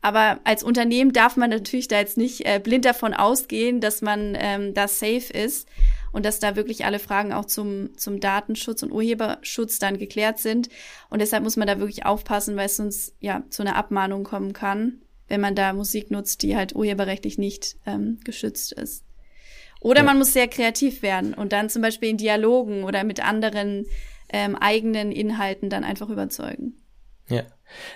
aber 0.00 0.40
als 0.44 0.62
Unternehmen 0.62 1.12
darf 1.12 1.36
man 1.36 1.50
natürlich 1.50 1.88
da 1.88 1.98
jetzt 1.98 2.16
nicht 2.16 2.46
äh, 2.46 2.60
blind 2.62 2.84
davon 2.84 3.14
ausgehen, 3.14 3.80
dass 3.80 4.00
man 4.00 4.36
ähm, 4.38 4.72
da 4.74 4.86
safe 4.86 5.32
ist 5.32 5.68
und 6.12 6.24
dass 6.24 6.38
da 6.38 6.56
wirklich 6.56 6.84
alle 6.84 6.98
Fragen 6.98 7.32
auch 7.32 7.46
zum, 7.46 7.96
zum 7.96 8.20
Datenschutz 8.20 8.82
und 8.82 8.92
Urheberschutz 8.92 9.78
dann 9.78 9.98
geklärt 9.98 10.38
sind. 10.38 10.68
Und 11.10 11.20
deshalb 11.20 11.42
muss 11.42 11.56
man 11.56 11.66
da 11.66 11.80
wirklich 11.80 12.06
aufpassen, 12.06 12.56
weil 12.56 12.66
es 12.66 12.76
sonst 12.76 13.14
ja 13.20 13.42
zu 13.50 13.62
einer 13.62 13.76
Abmahnung 13.76 14.22
kommen 14.22 14.52
kann, 14.52 15.02
wenn 15.26 15.40
man 15.40 15.56
da 15.56 15.72
Musik 15.72 16.10
nutzt, 16.10 16.42
die 16.42 16.56
halt 16.56 16.74
urheberrechtlich 16.74 17.36
nicht 17.36 17.76
ähm, 17.84 18.20
geschützt 18.24 18.72
ist. 18.72 19.04
Oder 19.80 20.00
ja. 20.00 20.04
man 20.04 20.18
muss 20.18 20.32
sehr 20.32 20.48
kreativ 20.48 21.02
werden 21.02 21.34
und 21.34 21.52
dann 21.52 21.70
zum 21.70 21.82
Beispiel 21.82 22.10
in 22.10 22.16
Dialogen 22.16 22.84
oder 22.84 23.04
mit 23.04 23.24
anderen 23.24 23.86
ähm, 24.30 24.56
eigenen 24.56 25.12
Inhalten 25.12 25.70
dann 25.70 25.84
einfach 25.84 26.08
überzeugen. 26.08 26.74
Ja. 27.28 27.42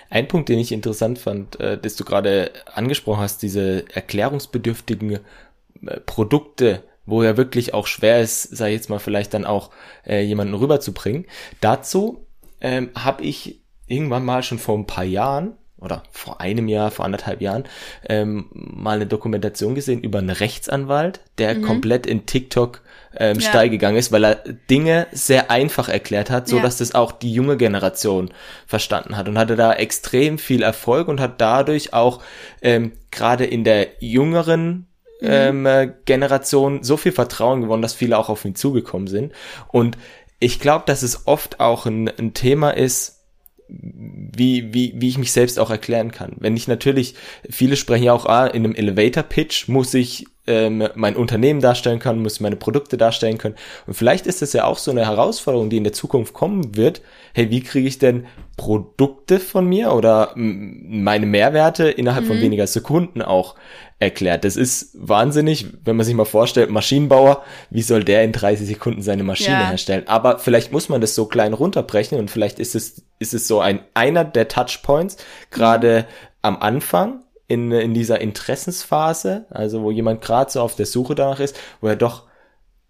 Ein 0.09 0.27
Punkt, 0.27 0.49
den 0.49 0.59
ich 0.59 0.71
interessant 0.71 1.17
fand, 1.17 1.59
äh, 1.59 1.77
dass 1.77 1.95
du 1.95 2.05
gerade 2.05 2.51
angesprochen 2.73 3.21
hast, 3.21 3.41
diese 3.41 3.85
erklärungsbedürftigen 3.93 5.13
äh, 5.13 5.99
Produkte, 6.05 6.83
wo 7.05 7.23
ja 7.23 7.37
wirklich 7.37 7.73
auch 7.73 7.87
schwer 7.87 8.21
ist, 8.21 8.43
sei 8.43 8.71
jetzt 8.71 8.89
mal 8.89 8.99
vielleicht 8.99 9.33
dann 9.33 9.45
auch 9.45 9.71
äh, 10.05 10.21
jemanden 10.21 10.53
rüberzubringen. 10.53 11.25
Dazu 11.59 12.27
ähm, 12.61 12.91
habe 12.95 13.23
ich 13.23 13.61
irgendwann 13.87 14.23
mal 14.23 14.43
schon 14.43 14.59
vor 14.59 14.77
ein 14.77 14.87
paar 14.87 15.03
Jahren 15.03 15.57
oder 15.83 16.03
vor 16.11 16.41
einem 16.41 16.67
Jahr, 16.67 16.91
vor 16.91 17.05
anderthalb 17.05 17.41
Jahren, 17.41 17.65
ähm, 18.07 18.47
mal 18.53 18.95
eine 18.95 19.05
Dokumentation 19.05 19.75
gesehen 19.75 20.01
über 20.01 20.19
einen 20.19 20.29
Rechtsanwalt, 20.29 21.21
der 21.37 21.55
mhm. 21.55 21.61
komplett 21.63 22.05
in 22.05 22.25
TikTok 22.25 22.81
ähm, 23.17 23.39
ja. 23.39 23.49
steil 23.49 23.69
gegangen 23.69 23.97
ist, 23.97 24.11
weil 24.11 24.23
er 24.23 24.35
Dinge 24.69 25.07
sehr 25.11 25.51
einfach 25.51 25.89
erklärt 25.89 26.29
hat, 26.29 26.47
so 26.47 26.57
ja. 26.57 26.63
dass 26.63 26.77
das 26.77 26.95
auch 26.95 27.11
die 27.11 27.33
junge 27.33 27.57
Generation 27.57 28.31
verstanden 28.65 29.17
hat 29.17 29.27
und 29.27 29.37
hatte 29.37 29.55
da 29.55 29.73
extrem 29.73 30.37
viel 30.37 30.63
Erfolg 30.63 31.07
und 31.07 31.19
hat 31.19 31.39
dadurch 31.39 31.93
auch 31.93 32.21
ähm, 32.61 32.93
gerade 33.11 33.45
in 33.45 33.63
der 33.63 33.87
jüngeren 33.99 34.87
mhm. 35.21 35.27
ähm, 35.29 35.65
äh, 35.65 35.91
Generation 36.05 36.83
so 36.83 36.97
viel 36.97 37.11
Vertrauen 37.11 37.61
gewonnen, 37.61 37.81
dass 37.81 37.93
viele 37.93 38.17
auch 38.17 38.29
auf 38.29 38.45
ihn 38.45 38.55
zugekommen 38.55 39.07
sind. 39.07 39.33
Und 39.67 39.97
ich 40.39 40.59
glaube, 40.59 40.83
dass 40.87 41.03
es 41.03 41.27
oft 41.27 41.59
auch 41.59 41.85
ein, 41.85 42.09
ein 42.09 42.33
Thema 42.33 42.71
ist, 42.71 43.22
wie, 43.67 44.73
wie, 44.73 44.93
wie 44.95 45.09
ich 45.09 45.17
mich 45.17 45.31
selbst 45.31 45.59
auch 45.59 45.69
erklären 45.69 46.11
kann. 46.11 46.35
Wenn 46.39 46.57
ich 46.57 46.67
natürlich, 46.67 47.15
viele 47.49 47.75
sprechen 47.75 48.03
ja 48.03 48.13
auch, 48.13 48.25
ah, 48.25 48.47
in 48.47 48.63
einem 48.63 48.75
Elevator-Pitch 48.75 49.67
muss 49.67 49.93
ich 49.93 50.25
ähm, 50.45 50.89
mein 50.95 51.15
Unternehmen 51.15 51.61
darstellen 51.61 51.99
können, 51.99 52.21
muss 52.21 52.39
meine 52.39 52.55
Produkte 52.55 52.97
darstellen 52.97 53.37
können. 53.37 53.55
Und 53.87 53.93
vielleicht 53.93 54.27
ist 54.27 54.41
das 54.41 54.53
ja 54.53 54.65
auch 54.65 54.77
so 54.77 54.91
eine 54.91 55.05
Herausforderung, 55.05 55.69
die 55.69 55.77
in 55.77 55.85
der 55.85 55.93
Zukunft 55.93 56.33
kommen 56.33 56.75
wird. 56.75 57.01
Hey, 57.33 57.49
wie 57.49 57.61
kriege 57.61 57.87
ich 57.87 57.97
denn 57.97 58.25
Produkte 58.57 59.39
von 59.39 59.67
mir 59.67 59.93
oder 59.93 60.33
meine 60.35 61.25
Mehrwerte 61.25 61.89
innerhalb 61.89 62.25
mhm. 62.25 62.27
von 62.27 62.41
weniger 62.41 62.67
Sekunden 62.67 63.21
auch 63.21 63.55
erklärt? 63.99 64.43
Das 64.43 64.57
ist 64.57 64.91
wahnsinnig, 64.95 65.67
wenn 65.85 65.95
man 65.95 66.05
sich 66.05 66.15
mal 66.15 66.25
vorstellt, 66.25 66.69
Maschinenbauer, 66.69 67.43
wie 67.69 67.81
soll 67.81 68.03
der 68.03 68.23
in 68.23 68.33
30 68.33 68.67
Sekunden 68.67 69.01
seine 69.01 69.23
Maschine 69.23 69.61
ja. 69.61 69.69
herstellen? 69.69 70.07
Aber 70.07 70.39
vielleicht 70.39 70.73
muss 70.73 70.89
man 70.89 70.99
das 70.99 71.15
so 71.15 71.25
klein 71.25 71.53
runterbrechen 71.53 72.19
und 72.19 72.29
vielleicht 72.29 72.59
ist 72.59 72.75
es, 72.75 73.03
ist 73.19 73.33
es 73.33 73.47
so 73.47 73.61
ein, 73.61 73.79
einer 73.93 74.25
der 74.25 74.49
Touchpoints, 74.49 75.17
gerade 75.51 75.99
mhm. 75.99 76.05
am 76.41 76.57
Anfang, 76.57 77.22
in, 77.53 77.71
in 77.71 77.93
dieser 77.93 78.19
Interessensphase, 78.21 79.45
also 79.49 79.83
wo 79.83 79.91
jemand 79.91 80.21
gerade 80.21 80.51
so 80.51 80.61
auf 80.61 80.75
der 80.75 80.85
Suche 80.85 81.15
danach 81.15 81.39
ist, 81.39 81.57
wo 81.81 81.87
er 81.87 81.95
doch 81.95 82.27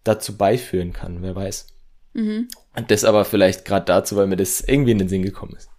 dazu 0.03 0.37
beiführen 0.37 0.93
kann, 0.93 1.21
wer 1.21 1.35
weiß. 1.35 1.67
Mhm. 2.13 2.47
Und 2.75 2.91
das 2.91 3.03
aber 3.03 3.25
vielleicht 3.25 3.65
gerade 3.65 3.85
dazu, 3.85 4.15
weil 4.15 4.27
mir 4.27 4.35
das 4.35 4.61
irgendwie 4.61 4.91
in 4.91 4.99
den 4.99 5.09
Sinn 5.09 5.23
gekommen 5.23 5.55
ist. 5.55 5.69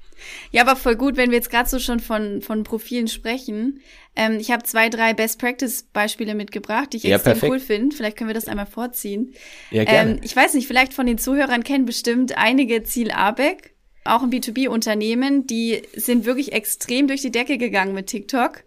Ja, 0.51 0.63
aber 0.63 0.77
voll 0.77 0.97
gut, 0.97 1.17
wenn 1.17 1.31
wir 1.31 1.37
jetzt 1.37 1.51
gerade 1.51 1.69
so 1.69 1.79
schon 1.79 2.01
von, 2.01 2.41
von 2.41 2.63
Profilen 2.63 3.09
sprechen. 3.09 3.81
Ähm, 4.17 4.39
ich 4.39 4.51
habe 4.51 4.63
zwei, 4.63 4.89
drei 4.89 5.13
Best-Practice-Beispiele 5.13 6.35
mitgebracht, 6.35 6.93
die 6.93 6.99
ich 6.99 7.03
ja, 7.03 7.17
extrem 7.17 7.33
perfekt. 7.33 7.53
cool 7.53 7.61
finde. 7.61 7.97
Vielleicht 7.97 8.17
können 8.17 8.31
wir 8.31 8.35
das 8.35 8.49
einmal 8.49 8.67
vorziehen. 8.67 9.35
Ja, 9.71 9.85
gerne. 9.85 10.13
Ähm, 10.13 10.21
ich 10.23 10.35
weiß 10.35 10.55
nicht, 10.55 10.67
vielleicht 10.67 10.95
von 10.95 11.07
den 11.07 11.19
Zuhörern 11.19 11.65
kennen 11.65 11.85
bestimmt 11.85 12.39
einige 12.39 12.83
Ziel 12.85 13.11
Abeck 13.11 13.74
auch 14.05 14.23
ein 14.23 14.31
B2B-Unternehmen, 14.31 15.47
die 15.47 15.83
sind 15.95 16.25
wirklich 16.25 16.53
extrem 16.53 17.09
durch 17.09 17.23
die 17.23 17.33
Decke 17.33 17.59
gegangen 17.59 17.95
mit 17.95 18.07
TikTok. 18.07 18.65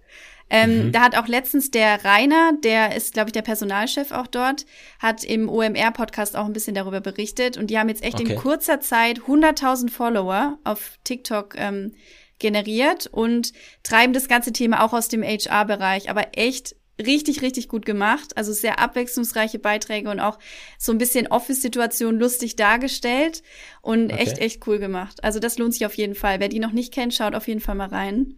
Ähm, 0.50 0.88
mhm. 0.88 0.92
Da 0.94 1.02
hat 1.02 1.18
auch 1.18 1.28
letztens 1.28 1.72
der 1.72 2.04
Rainer, 2.06 2.54
der 2.64 2.96
ist, 2.96 3.14
glaube 3.14 3.30
ich, 3.30 3.34
der 3.34 3.42
Personalchef 3.42 4.12
auch 4.12 4.28
dort, 4.28 4.66
hat 5.00 5.24
im 5.24 5.50
OMR-Podcast 5.50 6.38
auch 6.38 6.46
ein 6.46 6.54
bisschen 6.54 6.74
darüber 6.74 7.02
berichtet. 7.02 7.58
Und 7.58 7.68
die 7.68 7.78
haben 7.78 7.90
jetzt 7.90 8.04
echt 8.04 8.20
okay. 8.20 8.34
in 8.34 8.40
kurzer 8.40 8.80
Zeit 8.80 9.20
100.000 9.22 9.90
Follower 9.90 10.58
auf 10.64 10.98
TikTok 11.04 11.56
ähm, 11.58 11.94
generiert 12.40 13.08
und 13.08 13.52
treiben 13.84 14.14
das 14.14 14.28
ganze 14.28 14.54
Thema 14.54 14.84
auch 14.84 14.94
aus 14.94 15.10
dem 15.10 15.24
HR-Bereich, 15.24 16.10
aber 16.10 16.28
echt 16.38 16.77
richtig, 17.00 17.42
richtig 17.42 17.68
gut 17.68 17.86
gemacht. 17.86 18.36
Also 18.38 18.54
sehr 18.54 18.80
abwechslungsreiche 18.80 19.60
Beiträge 19.60 20.10
und 20.10 20.20
auch 20.20 20.40
so 20.78 20.92
ein 20.92 20.98
bisschen 20.98 21.28
Office-Situation 21.28 22.18
lustig 22.20 22.56
dargestellt 22.56 23.44
und 23.82 24.12
okay. 24.12 24.24
echt, 24.24 24.38
echt 24.40 24.68
cool 24.68 24.80
gemacht. 24.80 25.24
Also 25.24 25.40
das 25.40 25.58
lohnt 25.58 25.74
sich 25.74 25.86
auf 25.86 25.96
jeden 25.96 26.16
Fall. 26.16 26.40
Wer 26.40 26.50
die 26.50 26.60
noch 26.60 26.72
nicht 26.72 26.94
kennt, 26.94 27.14
schaut 27.14 27.36
auf 27.36 27.48
jeden 27.48 27.62
Fall 27.62 27.76
mal 27.76 27.90
rein. 27.90 28.38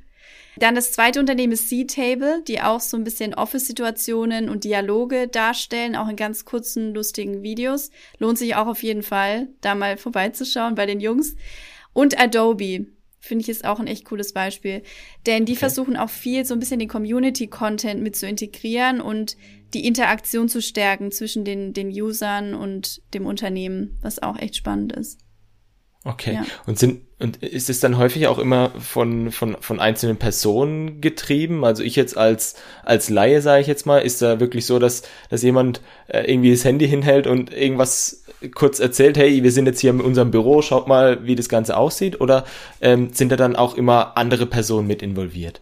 Dann 0.57 0.75
das 0.75 0.91
zweite 0.91 1.21
Unternehmen 1.21 1.53
ist 1.53 1.69
C-Table, 1.69 2.43
die 2.45 2.59
auch 2.61 2.81
so 2.81 2.97
ein 2.97 3.05
bisschen 3.05 3.33
Office-Situationen 3.33 4.49
und 4.49 4.65
Dialoge 4.65 5.29
darstellen, 5.29 5.95
auch 5.95 6.09
in 6.09 6.17
ganz 6.17 6.43
kurzen, 6.43 6.93
lustigen 6.93 7.43
Videos. 7.43 7.91
Lohnt 8.17 8.37
sich 8.37 8.55
auch 8.55 8.67
auf 8.67 8.83
jeden 8.83 9.03
Fall, 9.03 9.47
da 9.61 9.73
mal 9.73 9.95
vorbeizuschauen 9.95 10.75
bei 10.75 10.85
den 10.85 10.99
Jungs. 10.99 11.35
Und 11.93 12.19
Adobe, 12.19 12.87
finde 13.19 13.43
ich 13.43 13.49
ist 13.49 13.65
auch 13.65 13.79
ein 13.79 13.87
echt 13.87 14.05
cooles 14.05 14.33
Beispiel. 14.33 14.83
Denn 15.25 15.45
die 15.45 15.53
okay. 15.53 15.59
versuchen 15.59 15.97
auch 15.97 16.09
viel 16.09 16.45
so 16.45 16.53
ein 16.53 16.59
bisschen 16.59 16.79
den 16.79 16.87
Community-Content 16.87 18.01
mit 18.01 18.15
zu 18.15 18.27
integrieren 18.27 19.01
und 19.01 19.37
die 19.73 19.85
Interaktion 19.85 20.49
zu 20.49 20.61
stärken 20.61 21.11
zwischen 21.11 21.45
den, 21.45 21.73
den 21.73 21.89
Usern 21.89 22.53
und 22.53 23.01
dem 23.13 23.25
Unternehmen, 23.25 23.97
was 24.01 24.21
auch 24.21 24.37
echt 24.37 24.55
spannend 24.55 24.93
ist. 24.93 25.19
Okay. 26.05 26.35
Ja. 26.35 26.45
Und 26.65 26.79
sind 26.79 27.01
und 27.19 27.43
ist 27.43 27.69
es 27.69 27.81
dann 27.81 27.97
häufig 27.97 28.27
auch 28.27 28.39
immer 28.39 28.71
von 28.79 29.31
von 29.31 29.57
von 29.59 29.81
einzelnen 29.81 30.15
Personen 30.15 31.01
getrieben? 31.01 31.65
Also 31.65 31.83
ich 31.83 31.97
jetzt 31.97 32.17
als 32.17 32.55
als 32.83 33.09
Laie 33.09 33.41
sage 33.41 33.61
ich 33.61 33.67
jetzt 33.67 33.85
mal, 33.85 33.99
ist 33.99 34.21
da 34.21 34.39
wirklich 34.39 34.65
so, 34.65 34.79
dass 34.79 35.03
dass 35.29 35.43
jemand 35.43 35.81
äh, 36.07 36.21
irgendwie 36.31 36.51
das 36.51 36.63
Handy 36.63 36.87
hinhält 36.87 37.27
und 37.27 37.53
irgendwas 37.53 38.23
kurz 38.53 38.79
erzählt, 38.79 39.17
hey, 39.17 39.43
wir 39.43 39.51
sind 39.51 39.65
jetzt 39.65 39.79
hier 39.79 39.91
in 39.91 40.01
unserem 40.01 40.31
Büro, 40.31 40.61
schaut 40.61 40.87
mal, 40.87 41.25
wie 41.25 41.35
das 41.35 41.49
Ganze 41.49 41.77
aussieht, 41.77 42.21
oder 42.21 42.45
ähm, 42.81 43.11
sind 43.13 43.31
da 43.31 43.35
dann 43.35 43.55
auch 43.55 43.75
immer 43.75 44.17
andere 44.17 44.45
Personen 44.45 44.87
mit 44.87 45.01
involviert? 45.01 45.61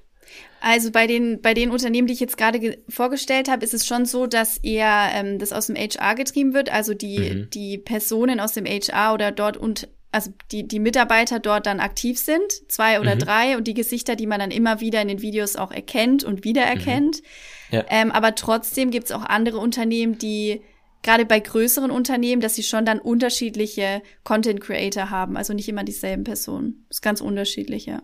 Also 0.59 0.91
bei 0.91 1.07
den, 1.07 1.41
bei 1.41 1.53
den 1.53 1.69
Unternehmen, 1.69 2.07
die 2.07 2.13
ich 2.13 2.19
jetzt 2.19 2.37
gerade 2.37 2.77
vorgestellt 2.89 3.49
habe, 3.49 3.63
ist 3.63 3.73
es 3.73 3.85
schon 3.85 4.05
so, 4.05 4.25
dass 4.25 4.57
eher 4.57 5.09
ähm, 5.13 5.39
das 5.39 5.53
aus 5.53 5.67
dem 5.67 5.75
HR 5.75 6.15
getrieben 6.15 6.53
wird. 6.53 6.71
Also 6.71 6.93
die, 6.93 7.19
mhm. 7.19 7.49
die 7.51 7.77
Personen 7.77 8.39
aus 8.39 8.53
dem 8.53 8.65
HR 8.65 9.13
oder 9.13 9.31
dort 9.31 9.57
und 9.57 9.87
also 10.11 10.31
die, 10.51 10.67
die 10.67 10.79
Mitarbeiter 10.79 11.39
dort 11.39 11.65
dann 11.65 11.79
aktiv 11.79 12.17
sind, 12.17 12.41
zwei 12.69 12.99
oder 12.99 13.15
mhm. 13.15 13.19
drei, 13.19 13.57
und 13.57 13.67
die 13.67 13.73
Gesichter, 13.73 14.15
die 14.15 14.25
man 14.25 14.39
dann 14.39 14.51
immer 14.51 14.79
wieder 14.79 15.01
in 15.01 15.09
den 15.09 15.21
Videos 15.21 15.57
auch 15.57 15.71
erkennt 15.71 16.23
und 16.23 16.43
wiedererkennt. 16.43 17.21
Mhm. 17.69 17.75
Ja. 17.75 17.85
Ähm, 17.89 18.11
aber 18.11 18.33
trotzdem 18.33 18.89
gibt 18.89 19.05
es 19.07 19.11
auch 19.11 19.23
andere 19.23 19.59
Unternehmen, 19.59 20.17
die 20.17 20.61
gerade 21.07 21.25
bei 21.25 21.39
größeren 21.39 21.89
Unternehmen, 21.89 22.41
dass 22.41 22.55
sie 22.55 22.63
schon 22.63 22.85
dann 22.85 22.99
unterschiedliche 22.99 24.01
Content 24.25 24.59
Creator 24.59 25.09
haben, 25.09 25.37
also 25.37 25.53
nicht 25.53 25.69
immer 25.69 25.85
dieselben 25.85 26.25
Personen. 26.25 26.85
Das 26.89 26.97
ist 26.97 27.01
ganz 27.01 27.21
unterschiedlich, 27.21 27.85
ja. 27.85 28.01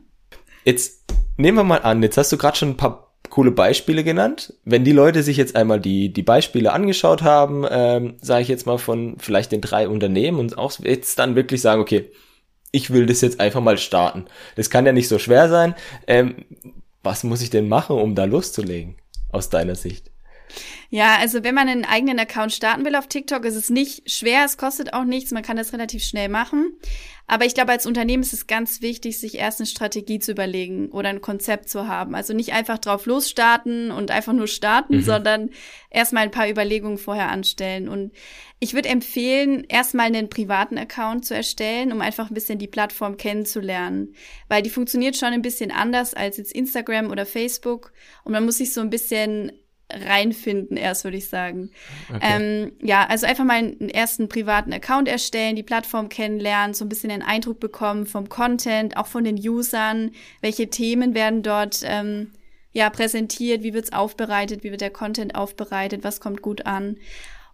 Jetzt 0.63 1.03
nehmen 1.36 1.57
wir 1.57 1.65
mal 1.65 1.81
an, 1.81 2.01
jetzt 2.01 2.17
hast 2.17 2.31
du 2.31 2.38
gerade 2.38 2.55
schon 2.55 2.69
ein 2.69 2.77
paar 2.77 3.13
coole 3.29 3.51
Beispiele 3.51 4.05
genannt. 4.05 4.53
Wenn 4.63 4.86
die 4.86 4.93
Leute 4.93 5.22
sich 5.22 5.36
jetzt 5.36 5.57
einmal 5.57 5.81
die, 5.81 6.13
die 6.13 6.24
Beispiele 6.24 6.72
angeschaut 6.72 7.24
haben, 7.24 7.65
ähm, 7.69 8.15
sage 8.22 8.43
ich 8.43 8.48
jetzt 8.48 8.65
mal 8.65 8.77
von 8.77 9.17
vielleicht 9.17 9.51
den 9.51 9.60
drei 9.60 9.89
Unternehmen 9.89 10.39
und 10.39 10.57
auch 10.57 10.72
jetzt 10.79 11.19
dann 11.19 11.36
wirklich 11.36 11.60
sagen, 11.60 11.81
okay, 11.81 12.10
ich 12.72 12.91
will 12.91 13.05
das 13.05 13.19
jetzt 13.19 13.41
einfach 13.41 13.62
mal 13.62 13.77
starten. 13.77 14.27
Das 14.55 14.69
kann 14.69 14.86
ja 14.86 14.93
nicht 14.93 15.10
so 15.10 15.19
schwer 15.19 15.50
sein. 15.50 15.75
Ähm, 16.07 16.45
was 17.03 17.25
muss 17.25 17.41
ich 17.41 17.50
denn 17.50 17.67
machen, 17.67 17.98
um 17.98 18.15
da 18.15 18.24
loszulegen, 18.24 18.95
aus 19.29 19.50
deiner 19.50 19.75
Sicht? 19.75 20.12
Ja, 20.89 21.17
also 21.19 21.43
wenn 21.43 21.55
man 21.55 21.67
einen 21.67 21.86
eigenen 21.86 22.19
Account 22.19 22.53
starten 22.53 22.86
will 22.86 22.95
auf 22.95 23.07
TikTok, 23.07 23.45
ist 23.45 23.55
es 23.55 23.69
nicht 23.69 24.10
schwer, 24.10 24.43
es 24.45 24.57
kostet 24.57 24.93
auch 24.93 25.03
nichts, 25.03 25.31
man 25.31 25.43
kann 25.43 25.57
das 25.57 25.74
relativ 25.74 26.03
schnell 26.03 26.29
machen. 26.29 26.77
Aber 27.25 27.45
ich 27.45 27.53
glaube, 27.53 27.72
als 27.72 27.86
Unternehmen 27.86 28.22
ist 28.22 28.33
es 28.33 28.48
ganz 28.48 28.81
wichtig, 28.81 29.17
sich 29.17 29.36
erst 29.36 29.60
eine 29.60 29.67
Strategie 29.67 30.19
zu 30.19 30.31
überlegen 30.31 30.89
oder 30.89 31.10
ein 31.10 31.22
Konzept 31.22 31.69
zu 31.69 31.88
haben. 31.88 32.15
Also 32.15 32.33
nicht 32.33 32.51
einfach 32.51 32.77
drauf 32.77 33.05
losstarten 33.05 33.91
und 33.91 34.12
einfach 34.12 34.33
nur 34.33 34.48
starten, 34.48 34.98
mhm. 34.98 35.03
sondern 35.03 35.50
erstmal 35.89 36.24
ein 36.24 36.31
paar 36.31 36.50
Überlegungen 36.50 36.98
vorher 36.98 37.29
anstellen. 37.29 37.88
Und 37.88 38.12
ich 38.60 38.74
würde 38.74 38.89
empfehlen, 38.89 39.63
erstmal 39.69 40.07
einen 40.07 40.29
privaten 40.29 40.77
Account 40.77 41.25
zu 41.25 41.33
erstellen, 41.33 41.93
um 41.93 42.01
einfach 42.01 42.29
ein 42.29 42.33
bisschen 42.33 42.60
die 42.60 42.67
Plattform 42.67 43.15
kennenzulernen. 43.15 44.15
Weil 44.50 44.62
die 44.62 44.69
funktioniert 44.69 45.15
schon 45.15 45.29
ein 45.29 45.41
bisschen 45.41 45.72
anders 45.72 46.13
als 46.13 46.38
jetzt 46.38 46.51
Instagram 46.51 47.10
oder 47.10 47.25
Facebook. 47.25 47.93
Und 48.25 48.33
man 48.33 48.43
muss 48.43 48.57
sich 48.57 48.74
so 48.74 48.81
ein 48.81 48.89
bisschen 48.89 49.53
reinfinden 49.93 50.77
erst, 50.77 51.03
würde 51.03 51.17
ich 51.17 51.29
sagen. 51.29 51.69
Okay. 52.09 52.19
Ähm, 52.21 52.71
ja, 52.81 53.05
also 53.05 53.25
einfach 53.25 53.43
mal 53.43 53.57
einen 53.57 53.89
ersten 53.89 54.27
privaten 54.29 54.73
Account 54.73 55.07
erstellen, 55.07 55.55
die 55.55 55.63
Plattform 55.63 56.09
kennenlernen, 56.09 56.73
so 56.73 56.85
ein 56.85 56.89
bisschen 56.89 57.09
den 57.09 57.21
Eindruck 57.21 57.59
bekommen 57.59 58.05
vom 58.05 58.29
Content, 58.29 58.97
auch 58.97 59.07
von 59.07 59.23
den 59.23 59.38
Usern, 59.38 60.12
welche 60.41 60.69
Themen 60.69 61.13
werden 61.13 61.43
dort 61.43 61.81
ähm, 61.83 62.31
ja 62.71 62.89
präsentiert, 62.89 63.63
wie 63.63 63.73
wird's 63.73 63.93
aufbereitet, 63.93 64.63
wie 64.63 64.71
wird 64.71 64.81
der 64.81 64.89
Content 64.89 65.35
aufbereitet, 65.35 66.03
was 66.03 66.19
kommt 66.19 66.41
gut 66.41 66.65
an. 66.65 66.97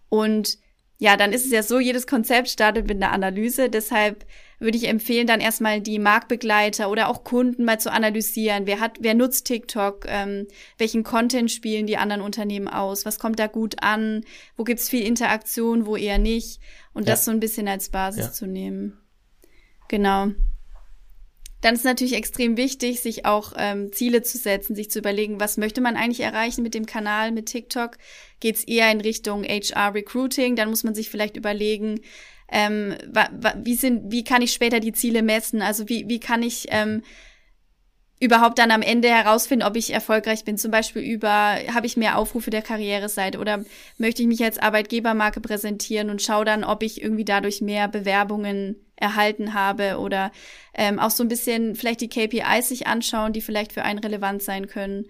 Und 0.10 0.58
ja, 0.98 1.16
dann 1.16 1.32
ist 1.32 1.46
es 1.46 1.52
ja 1.52 1.64
so, 1.64 1.80
jedes 1.80 2.08
Konzept 2.08 2.50
startet 2.50 2.88
mit 2.88 3.02
einer 3.02 3.14
Analyse, 3.14 3.70
deshalb 3.70 4.26
würde 4.60 4.78
ich 4.78 4.88
empfehlen, 4.88 5.26
dann 5.26 5.40
erstmal 5.40 5.82
die 5.82 6.00
Marktbegleiter 6.00 6.90
oder 6.90 7.08
auch 7.08 7.24
Kunden 7.24 7.64
mal 7.64 7.80
zu 7.80 7.92
analysieren. 7.92 8.68
Wer 8.68 8.80
hat, 8.80 8.98
wer 9.00 9.14
nutzt 9.14 9.48
TikTok? 9.48 10.06
Ähm, 10.08 10.48
welchen 10.78 11.04
Content 11.04 11.50
spielen 11.50 11.88
die 11.88 11.98
anderen 11.98 12.22
Unternehmen 12.22 12.68
aus? 12.68 13.06
Was 13.06 13.20
kommt 13.20 13.40
da 13.40 13.48
gut 13.48 13.82
an? 13.82 14.26
Wo 14.58 14.64
gibt's 14.64 14.90
viel 14.90 15.06
Interaktion, 15.06 15.86
wo 15.86 15.96
eher 15.96 16.18
nicht? 16.18 16.60
Und 16.94 17.08
ja. 17.08 17.14
das 17.14 17.26
so 17.26 17.32
ein 17.32 17.40
bisschen 17.40 17.68
als 17.68 17.90
Basis 17.90 18.26
ja. 18.26 18.32
zu 18.32 18.48
nehmen. 18.48 18.98
Genau. 19.88 20.28
Dann 21.62 21.76
ist 21.76 21.84
natürlich 21.84 22.14
extrem 22.14 22.56
wichtig, 22.56 23.02
sich 23.02 23.26
auch 23.26 23.54
ähm, 23.58 23.92
Ziele 23.92 24.22
zu 24.22 24.38
setzen, 24.38 24.76
sich 24.76 24.90
zu 24.90 25.00
überlegen, 25.00 25.42
was 25.42 25.58
möchte 25.58 25.82
man 25.82 25.98
eigentlich 25.98 26.22
erreichen 26.22 26.64
mit 26.64 26.74
dem 26.74 26.86
Kanal, 26.86 27.34
mit 27.34 27.48
TikTok? 27.48 27.98
Geht's 28.40 28.64
eher 28.64 28.90
in 28.92 29.02
Richtung 29.02 29.44
HR 29.44 29.94
Recruiting? 29.94 30.56
Dann 30.56 30.70
muss 30.70 30.86
man 30.86 30.96
sich 30.96 31.10
vielleicht 31.10 31.36
überlegen, 31.36 32.00
Ähm, 32.52 32.96
wie 33.64 33.76
sind, 33.76 34.12
wie 34.12 34.24
kann 34.24 34.42
ich 34.42 34.54
später 34.54 34.80
die 34.80 34.94
Ziele 34.94 35.22
messen? 35.22 35.62
Also 35.62 35.88
wie, 35.88 36.08
wie 36.08 36.20
kann 36.20 36.44
ich 36.44 36.68
ähm, 36.70 37.04
überhaupt 38.20 38.60
dann 38.60 38.72
am 38.72 38.82
Ende 38.82 39.10
herausfinden, 39.10 39.66
ob 39.66 39.78
ich 39.78 39.94
erfolgreich 39.94 40.44
bin. 40.44 40.58
Zum 40.58 40.72
Beispiel 40.72 41.02
über, 41.02 41.58
habe 41.74 41.86
ich 41.86 41.96
mehr 41.96 42.18
Aufrufe 42.18 42.50
der 42.50 42.62
Karriereseite 42.62 43.40
oder 43.40 43.64
möchte 43.98 44.22
ich 44.22 44.28
mich 44.28 44.44
als 44.44 44.60
Arbeitgebermarke 44.60 45.40
präsentieren 45.40 46.10
und 46.10 46.22
schaue 46.22 46.46
dann, 46.46 46.64
ob 46.64 46.84
ich 46.84 47.02
irgendwie 47.02 47.26
dadurch 47.26 47.62
mehr 47.62 47.88
Bewerbungen 47.88 48.76
erhalten 48.98 49.54
habe 49.54 49.98
oder 50.00 50.32
ähm, 50.74 51.00
auch 51.00 51.12
so 51.12 51.24
ein 51.24 51.30
bisschen 51.30 51.76
vielleicht 51.76 52.02
die 52.02 52.10
KPIs 52.10 52.68
sich 52.68 52.88
anschauen, 52.88 53.32
die 53.32 53.42
vielleicht 53.42 53.72
für 53.72 53.84
einen 53.84 54.00
relevant 54.00 54.44
sein 54.44 54.68
können. 54.68 55.06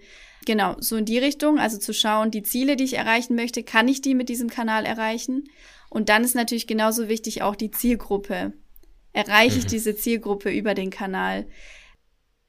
Genau, 0.46 0.76
so 0.78 0.96
in 0.96 1.04
die 1.04 1.18
Richtung, 1.18 1.58
also 1.58 1.78
zu 1.78 1.92
schauen, 1.92 2.30
die 2.30 2.44
Ziele, 2.44 2.76
die 2.76 2.84
ich 2.84 2.96
erreichen 2.96 3.34
möchte, 3.34 3.64
kann 3.64 3.88
ich 3.88 4.00
die 4.00 4.14
mit 4.14 4.28
diesem 4.28 4.48
Kanal 4.48 4.86
erreichen? 4.86 5.44
Und 5.90 6.08
dann 6.08 6.24
ist 6.24 6.34
natürlich 6.34 6.66
genauso 6.66 7.08
wichtig 7.08 7.42
auch 7.42 7.56
die 7.56 7.70
Zielgruppe. 7.70 8.54
Erreiche 9.12 9.58
ich 9.58 9.64
mhm. 9.64 9.70
diese 9.70 9.96
Zielgruppe 9.96 10.50
über 10.50 10.74
den 10.74 10.90
Kanal? 10.90 11.46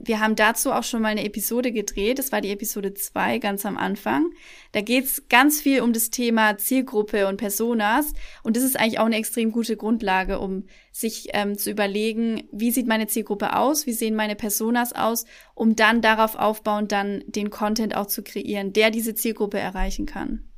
Wir 0.04 0.20
haben 0.20 0.36
dazu 0.36 0.72
auch 0.72 0.84
schon 0.84 1.02
mal 1.02 1.10
eine 1.10 1.26
Episode 1.26 1.72
gedreht. 1.72 2.18
Das 2.18 2.32
war 2.32 2.42
die 2.42 2.52
Episode 2.52 2.94
2 2.94 3.38
ganz 3.38 3.66
am 3.66 3.78
Anfang. 3.78 4.32
Da 4.72 4.82
geht's 4.82 5.24
ganz 5.30 5.62
viel 5.62 5.82
um 5.82 5.94
das 5.94 6.10
Thema 6.10 6.58
Zielgruppe 6.58 7.28
und 7.28 7.38
Personas. 7.38 8.14
Und 8.44 8.58
das 8.58 8.64
ist 8.64 8.80
eigentlich 8.80 9.00
auch 9.00 9.06
eine 9.06 9.18
extrem 9.18 9.52
gute 9.52 9.78
Grundlage, 9.78 10.40
um 10.40 10.66
sich 10.92 11.28
ähm, 11.34 11.58
zu 11.58 11.70
überlegen, 11.70 12.44
wie 12.52 12.72
sieht 12.72 12.88
meine 12.88 13.08
Zielgruppe 13.08 13.56
aus, 13.56 13.86
wie 13.86 13.94
sehen 13.94 14.16
meine 14.16 14.36
Personas 14.36 14.94
aus, 14.94 15.26
um 15.54 15.76
dann 15.76 16.02
darauf 16.02 16.36
aufbauend 16.36 16.92
dann 16.92 17.24
den 17.28 17.50
Content 17.50 17.96
auch 17.96 18.08
zu 18.08 18.24
kreieren, 18.24 18.74
der 18.74 18.90
diese 18.90 19.14
Zielgruppe 19.14 19.60
erreichen 19.60 20.06
kann. 20.08 20.50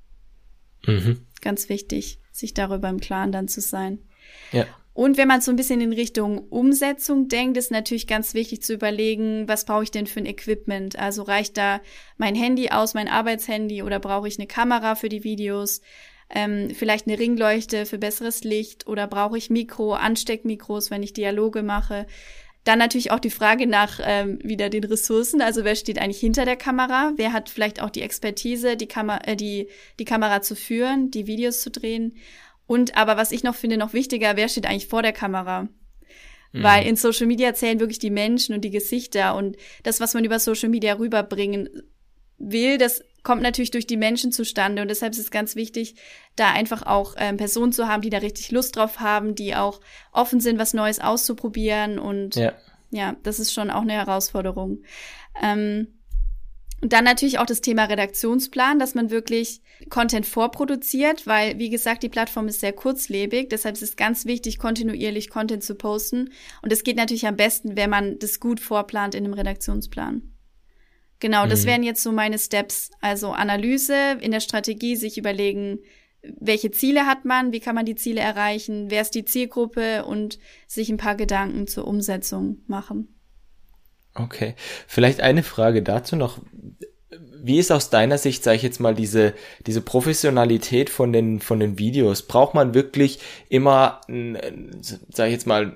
Mhm. 0.86 1.26
Ganz 1.42 1.68
wichtig, 1.68 2.20
sich 2.34 2.54
darüber 2.54 2.90
im 2.90 3.00
Klaren 3.00 3.32
dann 3.32 3.48
zu 3.48 3.62
sein. 3.62 4.00
Ja. 4.52 4.66
Und 4.94 5.18
wenn 5.18 5.28
man 5.28 5.42
so 5.42 5.52
ein 5.52 5.56
bisschen 5.56 5.82
in 5.82 5.94
Richtung 5.94 6.48
Umsetzung 6.50 7.28
denkt, 7.28 7.58
ist 7.58 7.72
natürlich 7.72 8.06
ganz 8.06 8.36
wichtig 8.36 8.62
zu 8.62 8.74
überlegen, 8.74 9.48
was 9.48 9.66
brauche 9.66 9.84
ich 9.84 9.92
denn 9.92 10.06
für 10.06 10.20
ein 10.20 10.28
Equipment? 10.28 11.00
Also 11.00 11.24
reicht 11.24 11.58
da 11.58 11.82
mein 12.18 12.36
Handy 12.36 12.70
aus, 12.70 12.94
mein 12.94 13.08
Arbeitshandy 13.08 13.82
oder 13.82 14.00
brauche 14.00 14.28
ich 14.28 14.38
eine 14.38 14.48
Kamera 14.48 14.94
für 14.96 15.10
die 15.10 15.24
Videos? 15.24 15.82
Ähm, 16.30 16.70
vielleicht 16.74 17.08
eine 17.08 17.18
Ringleuchte 17.18 17.86
für 17.86 17.98
besseres 17.98 18.44
Licht 18.44 18.88
oder 18.88 19.08
brauche 19.08 19.38
ich 19.38 19.50
Mikro, 19.50 19.94
Ansteckmikros, 19.94 20.92
wenn 20.92 21.04
ich 21.04 21.14
Dialoge 21.14 21.64
mache? 21.64 22.06
Dann 22.64 22.80
natürlich 22.80 23.12
auch 23.12 23.20
die 23.20 23.30
Frage 23.30 23.68
nach 23.68 24.00
ähm, 24.02 24.40
wieder 24.42 24.70
den 24.70 24.86
Ressourcen. 24.86 25.42
Also 25.42 25.66
wer 25.66 25.76
steht 25.76 26.00
eigentlich 26.00 26.20
hinter 26.20 26.46
der 26.46 26.56
Kamera? 26.56 27.12
Wer 27.18 27.34
hat 27.34 27.50
vielleicht 27.50 27.82
auch 27.82 27.90
die 27.90 28.02
Expertise, 28.02 28.78
die, 28.78 28.88
Kamera, 28.88 29.20
äh, 29.26 29.36
die, 29.36 29.68
die 30.00 30.06
Kamera 30.06 30.42
zu 30.42 30.56
führen, 30.56 31.12
die 31.12 31.28
Videos 31.28 31.62
zu 31.62 31.72
drehen? 31.72 32.16
Und 32.66 32.96
aber 32.96 33.18
was 33.18 33.32
ich 33.32 33.44
noch 33.44 33.56
finde, 33.56 33.78
noch 33.78 33.94
wichtiger, 33.94 34.38
wer 34.38 34.48
steht 34.48 34.66
eigentlich 34.66 34.88
vor 34.88 35.02
der 35.02 35.12
Kamera? 35.12 35.64
Mhm. 36.54 36.64
Weil 36.64 36.88
in 36.88 36.96
Social 36.96 37.28
Media 37.28 37.54
zählen 37.54 37.80
wirklich 37.80 38.00
die 38.00 38.10
Menschen 38.10 38.56
und 38.56 38.62
die 38.62 38.72
Gesichter 38.72 39.36
und 39.36 39.58
das, 39.84 40.00
was 40.00 40.14
man 40.14 40.24
über 40.24 40.40
Social 40.40 40.70
Media 40.70 40.94
rüberbringen 40.94 41.70
will, 42.38 42.78
das 42.78 43.04
kommt 43.24 43.42
natürlich 43.42 43.72
durch 43.72 43.88
die 43.88 43.98
Menschen 43.98 44.32
zustande 44.32 44.82
und 44.82 44.90
deshalb 44.90 45.14
ist 45.14 45.20
es 45.20 45.32
ganz 45.32 45.56
wichtig, 45.56 45.96
da 46.36 46.52
einfach 46.52 46.86
auch 46.86 47.16
ähm, 47.18 47.38
Personen 47.38 47.72
zu 47.72 47.88
haben, 47.88 48.02
die 48.02 48.10
da 48.10 48.20
richtig 48.20 48.52
Lust 48.52 48.76
drauf 48.76 49.00
haben, 49.00 49.36
die 49.36 49.56
auch 49.56 49.80
offen 50.12 50.40
sind, 50.40 50.60
was 50.60 50.74
Neues 50.74 51.00
auszuprobieren 51.00 52.00
und 52.00 52.36
ja, 52.36 52.54
ja 52.92 53.16
das 53.24 53.40
ist 53.40 53.54
schon 53.54 53.70
auch 53.72 53.82
eine 53.82 53.94
Herausforderung. 53.94 54.84
Ähm, 55.42 55.88
und 56.84 56.92
dann 56.92 57.06
natürlich 57.06 57.40
auch 57.40 57.46
das 57.46 57.62
Thema 57.62 57.86
Redaktionsplan, 57.86 58.78
dass 58.78 58.94
man 58.94 59.10
wirklich 59.10 59.62
Content 59.90 60.26
vorproduziert, 60.26 61.26
weil, 61.26 61.58
wie 61.58 61.70
gesagt, 61.70 62.04
die 62.04 62.10
Plattform 62.10 62.50
ist 62.50 62.60
sehr 62.60 62.74
kurzlebig. 62.74 63.48
Deshalb 63.48 63.76
ist 63.76 63.84
es 63.84 63.96
ganz 63.96 64.26
wichtig, 64.26 64.60
kontinuierlich 64.60 65.30
Content 65.30 65.64
zu 65.64 65.76
posten. 65.76 66.32
Und 66.62 66.74
es 66.74 66.84
geht 66.84 66.98
natürlich 66.98 67.26
am 67.26 67.38
besten, 67.38 67.78
wenn 67.78 67.90
man 67.90 68.20
das 68.20 68.42
gut 68.42 68.60
vorplant 68.60 69.16
in 69.16 69.24
einem 69.24 69.34
Redaktionsplan. 69.34 70.33
Genau, 71.24 71.48
das 71.48 71.64
mhm. 71.64 71.68
wären 71.68 71.84
jetzt 71.84 72.04
so 72.04 72.12
meine 72.12 72.38
Steps. 72.38 72.92
Also 73.00 73.32
Analyse, 73.32 74.18
in 74.20 74.32
der 74.32 74.42
Strategie 74.42 74.98
sich 74.98 75.18
überlegen, 75.18 75.80
welche 76.22 76.70
Ziele 76.70 77.06
hat 77.06 77.24
man, 77.24 77.54
wie 77.54 77.62
kann 77.62 77.76
man 77.76 77.86
die 77.86 77.96
Ziele 77.96 78.20
erreichen, 78.20 78.92
wer 78.92 79.04
ist 79.04 79.16
die 79.16 79.24
Zielgruppe 79.24 80.04
und 80.04 80.38
sich 80.68 80.90
ein 80.90 80.98
paar 80.98 81.16
Gedanken 81.16 81.66
zur 81.66 81.88
Umsetzung 81.88 82.58
machen. 82.68 83.08
Okay, 84.14 84.56
vielleicht 84.86 85.22
eine 85.22 85.44
Frage 85.44 85.82
dazu 85.82 86.18
noch. 86.18 86.40
Wie 87.42 87.58
ist 87.58 87.72
aus 87.72 87.90
deiner 87.90 88.18
Sicht, 88.18 88.44
sage 88.44 88.58
ich 88.58 88.64
jetzt 88.64 88.82
mal, 88.82 88.94
diese, 88.94 89.34
diese 89.66 89.80
Professionalität 89.80 90.90
von 90.90 91.14
den, 91.14 91.40
von 91.40 91.62
den 91.62 91.80
Videos? 91.80 92.24
Braucht 92.24 92.54
man 92.54 92.74
wirklich 92.74 93.20
immer, 93.48 94.02
sage 94.10 95.30
ich 95.30 95.34
jetzt 95.34 95.48
mal, 95.48 95.74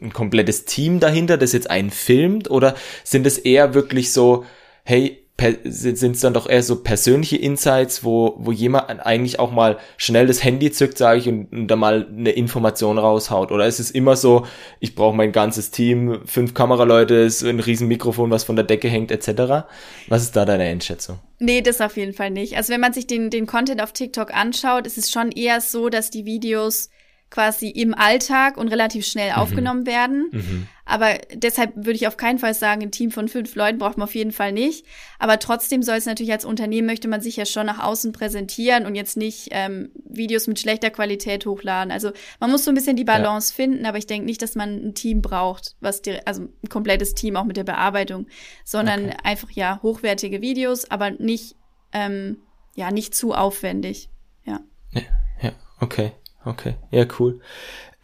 ein 0.00 0.12
komplettes 0.12 0.64
Team 0.64 1.00
dahinter, 1.00 1.36
das 1.36 1.52
jetzt 1.52 1.70
einen 1.70 1.90
filmt? 1.90 2.50
Oder 2.50 2.74
sind 3.04 3.26
es 3.26 3.38
eher 3.38 3.74
wirklich 3.74 4.12
so, 4.12 4.44
hey, 4.84 5.26
sind 5.64 6.14
es 6.14 6.20
dann 6.20 6.32
doch 6.32 6.48
eher 6.48 6.62
so 6.62 6.82
persönliche 6.82 7.36
Insights, 7.36 8.02
wo, 8.04 8.36
wo 8.38 8.52
jemand 8.52 8.88
eigentlich 9.04 9.38
auch 9.38 9.52
mal 9.52 9.78
schnell 9.98 10.26
das 10.26 10.42
Handy 10.42 10.70
zückt, 10.70 10.96
sage 10.96 11.20
ich, 11.20 11.28
und, 11.28 11.52
und 11.52 11.66
da 11.68 11.76
mal 11.76 12.06
eine 12.08 12.30
Information 12.30 12.96
raushaut? 12.96 13.52
Oder 13.52 13.66
ist 13.66 13.78
es 13.78 13.90
immer 13.90 14.16
so, 14.16 14.46
ich 14.80 14.94
brauche 14.94 15.14
mein 15.14 15.32
ganzes 15.32 15.70
Team, 15.70 16.20
fünf 16.24 16.54
Kameraleute, 16.54 17.28
ein 17.44 17.60
riesen 17.60 17.86
Mikrofon, 17.86 18.30
was 18.30 18.44
von 18.44 18.56
der 18.56 18.64
Decke 18.64 18.88
hängt, 18.88 19.10
etc.? 19.10 19.66
Was 20.08 20.22
ist 20.22 20.36
da 20.36 20.46
deine 20.46 20.64
Einschätzung? 20.64 21.18
Nee, 21.38 21.60
das 21.60 21.82
auf 21.82 21.98
jeden 21.98 22.14
Fall 22.14 22.30
nicht. 22.30 22.56
Also 22.56 22.72
wenn 22.72 22.80
man 22.80 22.94
sich 22.94 23.06
den, 23.06 23.28
den 23.28 23.46
Content 23.46 23.82
auf 23.82 23.92
TikTok 23.92 24.32
anschaut, 24.32 24.86
ist 24.86 24.96
es 24.96 25.10
schon 25.10 25.32
eher 25.32 25.60
so, 25.60 25.90
dass 25.90 26.10
die 26.10 26.24
Videos 26.24 26.88
quasi 27.30 27.68
im 27.68 27.94
Alltag 27.94 28.56
und 28.56 28.68
relativ 28.68 29.04
schnell 29.04 29.32
mhm. 29.32 29.36
aufgenommen 29.36 29.86
werden. 29.86 30.28
Mhm. 30.30 30.68
Aber 30.88 31.18
deshalb 31.34 31.74
würde 31.74 31.94
ich 31.94 32.06
auf 32.06 32.16
keinen 32.16 32.38
Fall 32.38 32.54
sagen, 32.54 32.82
ein 32.82 32.92
Team 32.92 33.10
von 33.10 33.26
fünf 33.26 33.56
Leuten 33.56 33.78
braucht 33.78 33.98
man 33.98 34.04
auf 34.04 34.14
jeden 34.14 34.30
Fall 34.30 34.52
nicht. 34.52 34.86
Aber 35.18 35.40
trotzdem 35.40 35.82
soll 35.82 35.96
es 35.96 36.06
natürlich 36.06 36.30
als 36.30 36.44
Unternehmen 36.44 36.86
möchte 36.86 37.08
man 37.08 37.20
sich 37.20 37.36
ja 37.36 37.44
schon 37.44 37.66
nach 37.66 37.82
außen 37.82 38.12
präsentieren 38.12 38.86
und 38.86 38.94
jetzt 38.94 39.16
nicht 39.16 39.48
ähm, 39.50 39.90
Videos 40.04 40.46
mit 40.46 40.60
schlechter 40.60 40.90
Qualität 40.90 41.44
hochladen. 41.44 41.90
Also 41.90 42.12
man 42.38 42.52
muss 42.52 42.64
so 42.64 42.70
ein 42.70 42.76
bisschen 42.76 42.94
die 42.94 43.04
Balance 43.04 43.52
ja. 43.52 43.56
finden, 43.56 43.84
aber 43.84 43.98
ich 43.98 44.06
denke 44.06 44.26
nicht, 44.26 44.40
dass 44.40 44.54
man 44.54 44.76
ein 44.76 44.94
Team 44.94 45.22
braucht, 45.22 45.74
was 45.80 46.02
die, 46.02 46.24
also 46.24 46.42
ein 46.42 46.68
komplettes 46.68 47.14
Team 47.14 47.36
auch 47.36 47.44
mit 47.44 47.56
der 47.56 47.64
Bearbeitung, 47.64 48.28
sondern 48.64 49.06
okay. 49.06 49.16
einfach 49.24 49.50
ja 49.50 49.80
hochwertige 49.82 50.40
Videos, 50.40 50.88
aber 50.88 51.10
nicht 51.10 51.56
ähm, 51.92 52.38
ja 52.76 52.92
nicht 52.92 53.14
zu 53.14 53.34
aufwendig. 53.34 54.08
Ja. 54.44 54.60
Ja, 54.92 55.02
ja 55.42 55.52
okay. 55.80 56.12
Okay, 56.46 56.76
ja, 56.92 57.04
cool. 57.18 57.40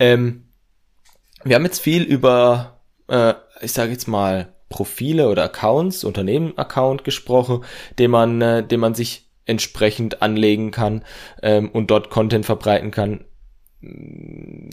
Ähm, 0.00 0.48
wir 1.44 1.54
haben 1.54 1.64
jetzt 1.64 1.78
viel 1.78 2.02
über, 2.02 2.80
äh, 3.06 3.34
ich 3.60 3.72
sage 3.72 3.92
jetzt 3.92 4.08
mal, 4.08 4.52
Profile 4.68 5.28
oder 5.28 5.44
Accounts, 5.44 6.02
Unternehmen-Account 6.02 7.04
gesprochen, 7.04 7.64
den 8.00 8.10
man, 8.10 8.42
äh, 8.42 8.66
den 8.66 8.80
man 8.80 8.94
sich 8.94 9.30
entsprechend 9.44 10.22
anlegen 10.22 10.72
kann 10.72 11.04
ähm, 11.40 11.70
und 11.70 11.90
dort 11.90 12.10
Content 12.10 12.44
verbreiten 12.44 12.90
kann. 12.90 13.24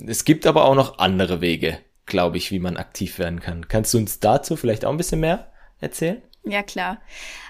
Es 0.08 0.26
gibt 0.26 0.48
aber 0.48 0.66
auch 0.66 0.76
noch 0.76 0.98
andere 0.98 1.42
Wege, 1.42 1.78
glaube 2.08 2.38
ich, 2.38 2.52
wie 2.52 2.60
man 2.60 2.78
aktiv 2.78 3.20
werden 3.20 3.40
kann. 3.40 3.68
Kannst 3.68 3.94
du 3.94 4.00
uns 4.00 4.20
dazu 4.20 4.56
vielleicht 4.56 4.84
auch 4.84 4.92
ein 4.92 4.98
bisschen 4.98 5.20
mehr 5.20 5.52
erzählen? 5.80 6.22
Ja, 6.44 6.64
klar. 6.64 7.02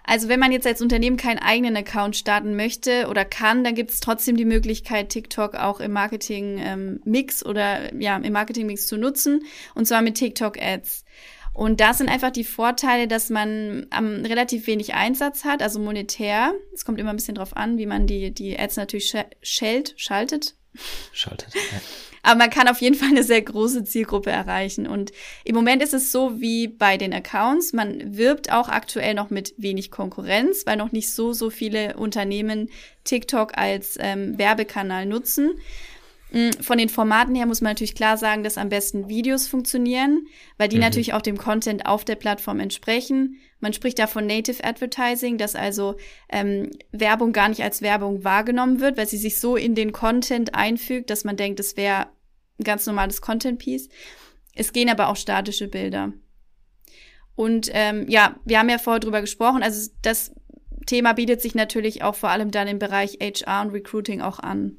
Also 0.03 0.27
wenn 0.27 0.39
man 0.39 0.51
jetzt 0.51 0.65
als 0.65 0.81
Unternehmen 0.81 1.17
keinen 1.17 1.39
eigenen 1.39 1.77
Account 1.77 2.15
starten 2.15 2.55
möchte 2.55 3.07
oder 3.07 3.23
kann, 3.23 3.63
dann 3.63 3.75
gibt 3.75 3.91
es 3.91 3.99
trotzdem 3.99 4.35
die 4.35 4.45
Möglichkeit, 4.45 5.09
TikTok 5.09 5.55
auch 5.55 5.79
im 5.79 5.91
Marketing-Mix 5.91 7.41
ähm, 7.41 7.49
oder 7.49 7.95
ja, 7.95 8.17
im 8.17 8.33
Marketing-Mix 8.33 8.87
zu 8.87 8.97
nutzen. 8.97 9.43
Und 9.75 9.85
zwar 9.85 10.01
mit 10.01 10.15
TikTok-Ads. 10.15 11.05
Und 11.53 11.81
da 11.81 11.93
sind 11.93 12.09
einfach 12.09 12.31
die 12.31 12.43
Vorteile, 12.43 13.07
dass 13.07 13.29
man 13.29 13.87
ähm, 13.95 14.23
relativ 14.25 14.65
wenig 14.65 14.93
Einsatz 14.93 15.43
hat, 15.43 15.61
also 15.61 15.79
monetär. 15.79 16.53
Es 16.73 16.85
kommt 16.85 16.99
immer 16.99 17.09
ein 17.09 17.17
bisschen 17.17 17.35
drauf 17.35 17.55
an, 17.55 17.77
wie 17.77 17.85
man 17.85 18.07
die, 18.07 18.31
die 18.31 18.57
Ads 18.57 18.77
natürlich 18.77 19.09
sch 19.09 19.93
schaltet. 19.97 20.55
Schaltet. 21.11 21.53
Ja. 21.53 21.81
Aber 22.23 22.37
man 22.37 22.49
kann 22.49 22.67
auf 22.67 22.81
jeden 22.81 22.95
Fall 22.95 23.09
eine 23.09 23.23
sehr 23.23 23.41
große 23.41 23.83
Zielgruppe 23.83 24.29
erreichen. 24.31 24.87
Und 24.87 25.11
im 25.43 25.55
Moment 25.55 25.81
ist 25.81 25.93
es 25.93 26.11
so 26.11 26.41
wie 26.41 26.67
bei 26.67 26.97
den 26.97 27.13
Accounts. 27.13 27.73
Man 27.73 28.17
wirbt 28.17 28.51
auch 28.51 28.69
aktuell 28.69 29.13
noch 29.13 29.29
mit 29.29 29.53
wenig 29.57 29.91
Konkurrenz, 29.91 30.65
weil 30.65 30.77
noch 30.77 30.91
nicht 30.91 31.11
so, 31.11 31.33
so 31.33 31.49
viele 31.49 31.95
Unternehmen 31.97 32.69
TikTok 33.03 33.57
als 33.57 33.97
ähm, 33.99 34.37
Werbekanal 34.37 35.05
nutzen. 35.05 35.51
Mm, 36.31 36.51
von 36.61 36.77
den 36.77 36.89
Formaten 36.89 37.35
her 37.35 37.45
muss 37.45 37.61
man 37.61 37.71
natürlich 37.71 37.95
klar 37.95 38.17
sagen, 38.17 38.43
dass 38.43 38.57
am 38.57 38.69
besten 38.69 39.09
Videos 39.09 39.47
funktionieren, 39.47 40.27
weil 40.57 40.69
die 40.69 40.75
mhm. 40.75 40.83
natürlich 40.83 41.13
auch 41.13 41.21
dem 41.21 41.37
Content 41.37 41.85
auf 41.85 42.05
der 42.05 42.15
Plattform 42.15 42.59
entsprechen. 42.59 43.37
Man 43.59 43.73
spricht 43.73 43.99
da 43.99 44.07
von 44.07 44.27
Native 44.27 44.63
Advertising, 44.63 45.37
dass 45.37 45.55
also 45.55 45.95
ähm, 46.29 46.71
Werbung 46.91 47.33
gar 47.33 47.49
nicht 47.49 47.63
als 47.63 47.81
Werbung 47.81 48.23
wahrgenommen 48.23 48.79
wird, 48.79 48.97
weil 48.97 49.07
sie 49.07 49.17
sich 49.17 49.39
so 49.39 49.55
in 49.55 49.75
den 49.75 49.91
Content 49.91 50.55
einfügt, 50.55 51.09
dass 51.09 51.23
man 51.23 51.37
denkt, 51.37 51.59
es 51.59 51.77
wäre 51.77 52.07
ein 52.59 52.63
ganz 52.63 52.85
normales 52.85 53.21
Content-Piece. 53.21 53.89
Es 54.55 54.73
gehen 54.73 54.89
aber 54.89 55.09
auch 55.09 55.15
statische 55.15 55.67
Bilder. 55.67 56.13
Und 57.35 57.69
ähm, 57.73 58.05
ja, 58.09 58.35
wir 58.43 58.59
haben 58.59 58.69
ja 58.69 58.77
vorher 58.77 58.99
drüber 58.99 59.21
gesprochen, 59.21 59.63
also 59.63 59.89
das 60.01 60.33
Thema 60.85 61.13
bietet 61.13 61.41
sich 61.41 61.55
natürlich 61.55 62.03
auch 62.03 62.15
vor 62.15 62.29
allem 62.29 62.51
dann 62.51 62.67
im 62.67 62.79
Bereich 62.79 63.19
HR 63.21 63.61
und 63.61 63.71
Recruiting 63.71 64.21
auch 64.21 64.39
an. 64.39 64.77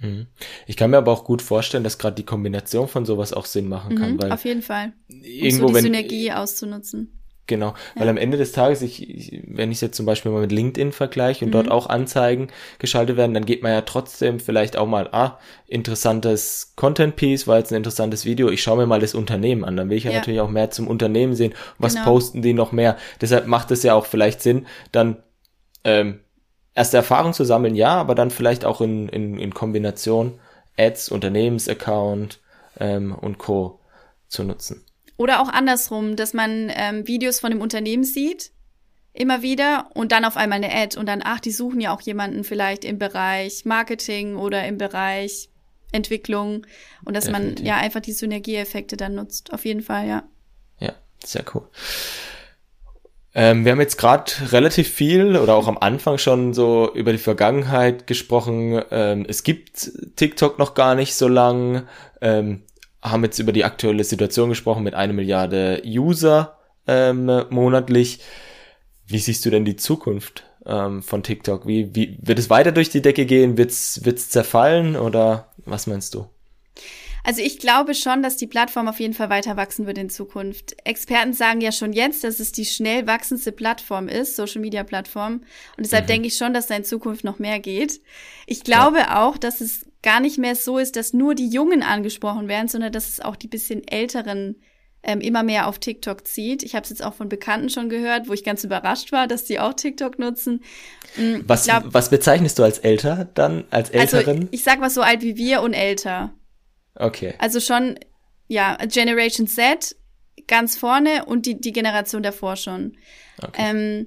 Mhm. 0.00 0.26
Ich 0.66 0.76
kann 0.76 0.90
mir 0.90 0.96
aber 0.98 1.12
auch 1.12 1.24
gut 1.24 1.42
vorstellen, 1.42 1.84
dass 1.84 1.98
gerade 1.98 2.16
die 2.16 2.24
Kombination 2.24 2.88
von 2.88 3.04
sowas 3.04 3.32
auch 3.32 3.44
Sinn 3.46 3.68
machen 3.68 3.96
kann. 3.96 4.12
Mhm, 4.14 4.22
weil 4.22 4.32
auf 4.32 4.44
jeden 4.44 4.62
Fall. 4.62 4.92
Irgendwo, 5.08 5.66
um 5.66 5.68
so 5.68 5.68
die 5.68 5.74
wenn, 5.74 5.84
Synergie 5.84 6.32
auszunutzen. 6.32 7.16
Genau, 7.46 7.74
weil 7.96 8.08
am 8.08 8.16
Ende 8.16 8.38
des 8.38 8.52
Tages, 8.52 8.80
ich, 8.80 9.10
ich, 9.10 9.42
wenn 9.48 9.72
ich 9.72 9.78
es 9.78 9.80
jetzt 9.80 9.96
zum 9.96 10.06
Beispiel 10.06 10.30
mal 10.30 10.40
mit 10.42 10.52
LinkedIn 10.52 10.92
vergleiche 10.92 11.44
und 11.44 11.48
Mhm. 11.48 11.52
dort 11.54 11.68
auch 11.72 11.88
Anzeigen 11.88 12.46
geschaltet 12.78 13.16
werden, 13.16 13.34
dann 13.34 13.44
geht 13.44 13.64
man 13.64 13.72
ja 13.72 13.80
trotzdem 13.80 14.38
vielleicht 14.38 14.76
auch 14.76 14.86
mal, 14.86 15.08
ah, 15.10 15.38
interessantes 15.66 16.74
Content-Piece, 16.76 17.48
war 17.48 17.58
jetzt 17.58 17.72
ein 17.72 17.76
interessantes 17.76 18.24
Video, 18.24 18.50
ich 18.50 18.62
schaue 18.62 18.76
mir 18.78 18.86
mal 18.86 19.00
das 19.00 19.14
Unternehmen 19.16 19.64
an, 19.64 19.76
dann 19.76 19.90
will 19.90 19.96
ich 19.96 20.04
ja, 20.04 20.12
Ja. 20.12 20.18
natürlich 20.18 20.40
auch 20.40 20.48
mehr 20.48 20.70
zum 20.70 20.86
Unternehmen 20.86 21.34
sehen, 21.34 21.52
was 21.78 21.94
Genau. 21.94 22.04
posten 22.04 22.40
die 22.40 22.52
noch 22.52 22.70
mehr. 22.70 22.96
Deshalb 23.20 23.48
macht 23.48 23.72
es 23.72 23.82
ja 23.82 23.94
auch 23.94 24.06
vielleicht 24.06 24.42
Sinn, 24.42 24.66
dann 24.92 25.16
ähm, 25.82 26.20
erste 26.74 26.96
Erfahrung 26.96 27.32
zu 27.32 27.44
sammeln, 27.44 27.74
ja, 27.74 27.94
aber 27.94 28.14
dann 28.14 28.30
vielleicht 28.30 28.64
auch 28.64 28.80
in, 28.80 29.08
in, 29.08 29.38
in 29.38 29.54
Kombination 29.54 30.38
Ads, 30.76 31.10
Unternehmensaccount 31.10 32.40
ähm, 32.78 33.14
und 33.14 33.38
Co. 33.38 33.80
zu 34.28 34.44
nutzen. 34.44 34.84
Oder 35.16 35.42
auch 35.42 35.48
andersrum, 35.48 36.16
dass 36.16 36.32
man 36.32 36.72
ähm, 36.74 37.06
Videos 37.06 37.40
von 37.40 37.50
dem 37.50 37.60
Unternehmen 37.60 38.04
sieht, 38.04 38.52
immer 39.12 39.42
wieder, 39.42 39.90
und 39.94 40.12
dann 40.12 40.24
auf 40.24 40.36
einmal 40.36 40.56
eine 40.56 40.72
Ad 40.72 40.98
und 40.98 41.06
dann, 41.06 41.20
ach, 41.22 41.40
die 41.40 41.50
suchen 41.50 41.80
ja 41.80 41.94
auch 41.94 42.00
jemanden 42.00 42.44
vielleicht 42.44 42.84
im 42.84 42.98
Bereich 42.98 43.64
Marketing 43.64 44.36
oder 44.36 44.66
im 44.66 44.78
Bereich 44.78 45.50
Entwicklung 45.92 46.66
und 47.04 47.14
dass 47.14 47.24
Definitiv. 47.24 47.58
man 47.58 47.66
ja 47.66 47.76
einfach 47.76 48.00
die 48.00 48.12
Synergieeffekte 48.12 48.96
dann 48.96 49.16
nutzt. 49.16 49.52
Auf 49.52 49.64
jeden 49.64 49.82
Fall, 49.82 50.06
ja. 50.06 50.22
Ja, 50.78 50.94
sehr 51.24 51.44
cool. 51.52 51.68
Ähm, 53.34 53.64
wir 53.64 53.72
haben 53.72 53.80
jetzt 53.80 53.96
gerade 53.96 54.32
relativ 54.50 54.88
viel 54.88 55.36
oder 55.36 55.54
auch 55.54 55.68
am 55.68 55.78
Anfang 55.78 56.18
schon 56.18 56.52
so 56.52 56.92
über 56.94 57.12
die 57.12 57.18
Vergangenheit 57.18 58.06
gesprochen. 58.06 58.82
Ähm, 58.90 59.24
es 59.28 59.44
gibt 59.44 59.92
TikTok 60.16 60.58
noch 60.58 60.74
gar 60.74 60.94
nicht 60.94 61.14
so 61.14 61.28
lang. 61.28 61.86
Ähm, 62.20 62.62
haben 63.02 63.24
jetzt 63.24 63.38
über 63.38 63.52
die 63.52 63.64
aktuelle 63.64 64.04
Situation 64.04 64.50
gesprochen 64.50 64.82
mit 64.82 64.94
einer 64.94 65.12
Milliarde 65.12 65.82
User 65.86 66.58
ähm, 66.86 67.44
monatlich. 67.50 68.20
Wie 69.06 69.18
siehst 69.18 69.44
du 69.46 69.50
denn 69.50 69.64
die 69.64 69.76
Zukunft 69.76 70.44
ähm, 70.66 71.02
von 71.02 71.22
TikTok? 71.22 71.66
Wie, 71.66 71.94
wie 71.94 72.18
wird 72.20 72.38
es 72.38 72.50
weiter 72.50 72.72
durch 72.72 72.90
die 72.90 73.02
Decke 73.02 73.26
gehen? 73.26 73.56
Wird's 73.56 74.04
wird's 74.04 74.28
zerfallen 74.28 74.96
oder 74.96 75.52
was 75.64 75.86
meinst 75.86 76.14
du? 76.14 76.26
Also 77.24 77.42
ich 77.42 77.58
glaube 77.58 77.94
schon, 77.94 78.22
dass 78.22 78.36
die 78.36 78.46
Plattform 78.46 78.88
auf 78.88 79.00
jeden 79.00 79.14
Fall 79.14 79.30
weiter 79.30 79.56
wachsen 79.56 79.86
wird 79.86 79.98
in 79.98 80.10
Zukunft. 80.10 80.76
Experten 80.84 81.32
sagen 81.32 81.60
ja 81.60 81.72
schon 81.72 81.92
jetzt, 81.92 82.24
dass 82.24 82.40
es 82.40 82.52
die 82.52 82.64
schnell 82.64 83.06
wachsendste 83.06 83.52
Plattform 83.52 84.08
ist, 84.08 84.36
Social 84.36 84.60
Media 84.60 84.84
Plattform. 84.84 85.42
Und 85.76 85.84
deshalb 85.84 86.06
denke 86.06 86.28
ich 86.28 86.36
schon, 86.36 86.54
dass 86.54 86.66
da 86.66 86.76
in 86.76 86.84
Zukunft 86.84 87.24
noch 87.24 87.38
mehr 87.38 87.60
geht. 87.60 88.00
Ich 88.46 88.64
glaube 88.64 89.16
auch, 89.16 89.36
dass 89.36 89.60
es 89.60 89.86
gar 90.02 90.20
nicht 90.20 90.38
mehr 90.38 90.56
so 90.56 90.78
ist, 90.78 90.96
dass 90.96 91.12
nur 91.12 91.34
die 91.34 91.48
Jungen 91.48 91.82
angesprochen 91.82 92.48
werden, 92.48 92.68
sondern 92.68 92.92
dass 92.92 93.08
es 93.08 93.20
auch 93.20 93.36
die 93.36 93.48
bisschen 93.48 93.86
älteren 93.86 94.56
ähm, 95.02 95.20
immer 95.20 95.42
mehr 95.42 95.66
auf 95.66 95.78
TikTok 95.78 96.26
zieht. 96.26 96.62
Ich 96.62 96.74
habe 96.74 96.84
es 96.84 96.90
jetzt 96.90 97.02
auch 97.02 97.14
von 97.14 97.28
Bekannten 97.28 97.70
schon 97.70 97.88
gehört, 97.88 98.28
wo 98.28 98.32
ich 98.32 98.44
ganz 98.44 98.64
überrascht 98.64 99.12
war, 99.12 99.26
dass 99.26 99.44
die 99.44 99.58
auch 99.58 99.74
TikTok 99.74 100.18
nutzen. 100.18 100.62
Mm, 101.16 101.40
Was, 101.46 101.64
glaub, 101.64 101.84
was 101.86 102.10
bezeichnest 102.10 102.58
du 102.58 102.62
als 102.64 102.78
älter 102.78 103.28
dann, 103.34 103.64
als 103.70 103.92
also 103.92 104.18
älteren? 104.18 104.48
ich 104.50 104.62
sag 104.62 104.80
mal 104.80 104.90
so 104.90 105.02
alt 105.02 105.22
wie 105.22 105.36
wir 105.36 105.62
und 105.62 105.72
älter. 105.72 106.32
Okay. 106.94 107.34
Also 107.38 107.60
schon, 107.60 107.98
ja, 108.48 108.76
Generation 108.86 109.46
Z 109.46 109.96
ganz 110.46 110.76
vorne 110.76 111.24
und 111.26 111.46
die, 111.46 111.60
die 111.60 111.72
Generation 111.72 112.22
davor 112.22 112.56
schon. 112.56 112.96
okay. 113.42 113.62
Ähm, 113.70 114.06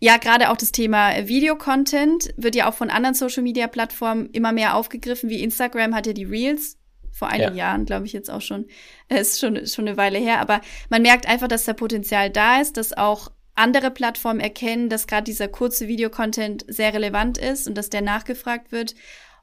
ja, 0.00 0.16
gerade 0.16 0.50
auch 0.50 0.56
das 0.56 0.72
Thema 0.72 1.28
Videocontent 1.28 2.34
wird 2.36 2.56
ja 2.56 2.68
auch 2.68 2.74
von 2.74 2.90
anderen 2.90 3.14
Social-Media-Plattformen 3.14 4.30
immer 4.30 4.50
mehr 4.50 4.74
aufgegriffen, 4.74 5.30
wie 5.30 5.42
Instagram 5.44 5.94
hat 5.94 6.08
ja 6.08 6.12
die 6.12 6.24
Reels 6.24 6.76
vor 7.12 7.28
einigen 7.28 7.56
Ja. 7.56 7.68
Jahren, 7.68 7.84
glaube 7.84 8.06
ich 8.06 8.12
jetzt 8.12 8.28
auch 8.30 8.40
schon. 8.40 8.66
Äh, 9.08 9.20
Ist 9.20 9.38
schon, 9.38 9.64
schon 9.66 9.86
eine 9.86 9.96
Weile 9.96 10.18
her, 10.18 10.40
aber 10.40 10.60
man 10.88 11.02
merkt 11.02 11.28
einfach, 11.28 11.46
dass 11.46 11.64
da 11.66 11.72
Potenzial 11.72 12.30
da 12.30 12.60
ist, 12.60 12.76
dass 12.78 12.96
auch 12.96 13.30
andere 13.54 13.90
Plattformen 13.90 14.40
erkennen, 14.40 14.88
dass 14.88 15.06
gerade 15.06 15.24
dieser 15.24 15.46
kurze 15.46 15.86
Videocontent 15.86 16.64
sehr 16.66 16.94
relevant 16.94 17.38
ist 17.38 17.68
und 17.68 17.76
dass 17.76 17.90
der 17.90 18.00
nachgefragt 18.02 18.72
wird. 18.72 18.94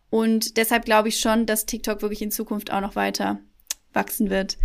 Und 0.09 0.57
deshalb 0.57 0.85
glaube 0.85 1.09
ich 1.09 1.19
schon, 1.19 1.45
dass 1.45 1.65
TikTok 1.65 2.01
wirklich 2.01 2.21
in 2.21 2.31
Zukunft 2.31 2.71
auch 2.71 2.81
noch 2.81 2.95
weiter 2.95 3.39
wachsen 3.93 4.29
wird. 4.29 4.57